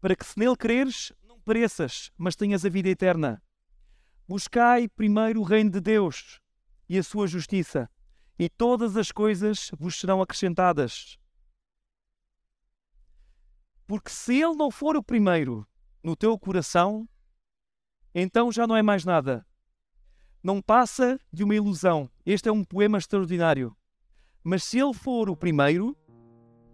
para 0.00 0.16
que 0.16 0.26
se 0.26 0.38
nele 0.38 0.56
creres, 0.56 1.12
não 1.22 1.40
pereças, 1.40 2.10
mas 2.18 2.36
tenhas 2.36 2.64
a 2.64 2.68
vida 2.68 2.88
eterna. 2.88 3.40
Buscai 4.26 4.88
primeiro 4.88 5.40
o 5.40 5.44
reino 5.44 5.70
de 5.70 5.80
Deus 5.80 6.40
e 6.88 6.98
a 6.98 7.02
sua 7.02 7.26
justiça, 7.26 7.90
e 8.38 8.48
todas 8.48 8.96
as 8.96 9.12
coisas 9.12 9.70
vos 9.78 9.98
serão 9.98 10.22
acrescentadas. 10.22 11.18
Porque 13.86 14.10
se 14.10 14.34
Ele 14.34 14.54
não 14.54 14.70
for 14.70 14.96
o 14.96 15.02
primeiro 15.02 15.66
no 16.02 16.16
teu 16.16 16.38
coração, 16.38 17.08
então 18.14 18.52
já 18.52 18.66
não 18.66 18.76
é 18.76 18.82
mais 18.82 19.04
nada. 19.04 19.46
Não 20.42 20.60
passa 20.60 21.18
de 21.32 21.42
uma 21.42 21.54
ilusão. 21.54 22.08
Este 22.24 22.48
é 22.48 22.52
um 22.52 22.62
poema 22.62 22.98
extraordinário. 22.98 23.74
Mas 24.42 24.62
se 24.62 24.78
ele 24.78 24.92
for 24.92 25.30
o 25.30 25.36
primeiro, 25.36 25.96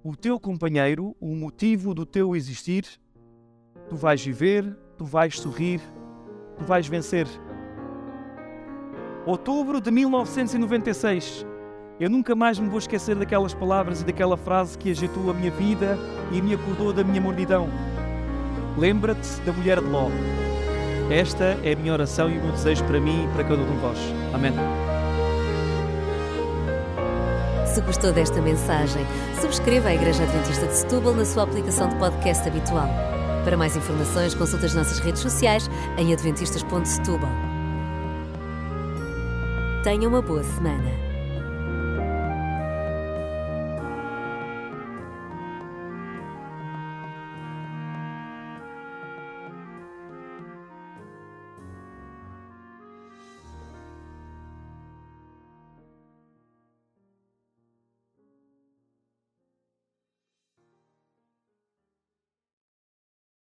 o 0.03 0.17
teu 0.17 0.41
companheiro, 0.41 1.17
o 1.21 1.37
motivo 1.37 1.95
do 1.95 2.05
teu 2.05 2.35
existir, 2.35 2.85
tu 3.89 3.97
vais 3.97 4.21
viver, 4.21 4.77
tu 4.99 5.05
vais 5.05 5.39
sorrir, 5.39 5.81
vais 6.65 6.87
vencer. 6.87 7.27
Outubro 9.27 9.81
de 9.81 9.91
1996. 9.91 11.47
Eu 11.99 12.09
nunca 12.09 12.35
mais 12.35 12.59
me 12.59 12.69
vou 12.69 12.79
esquecer 12.79 13.15
daquelas 13.15 13.53
palavras 13.53 14.01
e 14.01 14.05
daquela 14.05 14.37
frase 14.37 14.79
que 14.79 14.91
agitou 14.91 15.31
a 15.31 15.35
minha 15.35 15.51
vida 15.51 15.99
e 16.33 16.41
me 16.41 16.55
acordou 16.55 16.93
da 16.93 17.05
minha 17.05 17.21
mornidão. 17.21 17.69
Lembra-te 18.79 19.41
da 19.45 19.53
mulher 19.53 19.81
de 19.81 19.87
Ló. 19.87 20.09
Esta 21.11 21.59
é 21.63 21.73
a 21.73 21.77
minha 21.77 21.93
oração 21.93 22.31
e 22.31 22.39
o 22.39 22.43
meu 22.43 22.53
desejo 22.53 22.85
para 22.85 23.01
mim 23.01 23.25
e 23.25 23.35
para 23.35 23.45
cada 23.45 23.61
um 23.61 23.67
de 23.67 23.81
vós. 23.81 23.99
Amém. 24.33 24.53
Se 27.67 27.81
gostou 27.83 28.13
desta 28.13 28.41
mensagem, 28.41 29.05
subscreva 29.41 29.91
a 29.91 29.95
Igreja 29.95 30.23
Adventista 30.23 30.67
de 30.67 30.75
Setúbal 30.75 31.15
na 31.15 31.25
sua 31.25 31.45
aplicação 31.45 31.89
de 31.89 31.97
podcast 31.97 32.49
habitual. 32.49 32.89
Para 33.51 33.57
mais 33.57 33.77
informações, 33.77 34.33
consulte 34.33 34.67
as 34.67 34.75
nossas 34.77 35.01
redes 35.01 35.21
sociais 35.21 35.69
em 35.99 36.13
adventistas.setúbal. 36.13 37.29
Tenha 39.83 40.09
uma 40.09 40.23
boa 40.23 40.45
semana. 40.45 41.10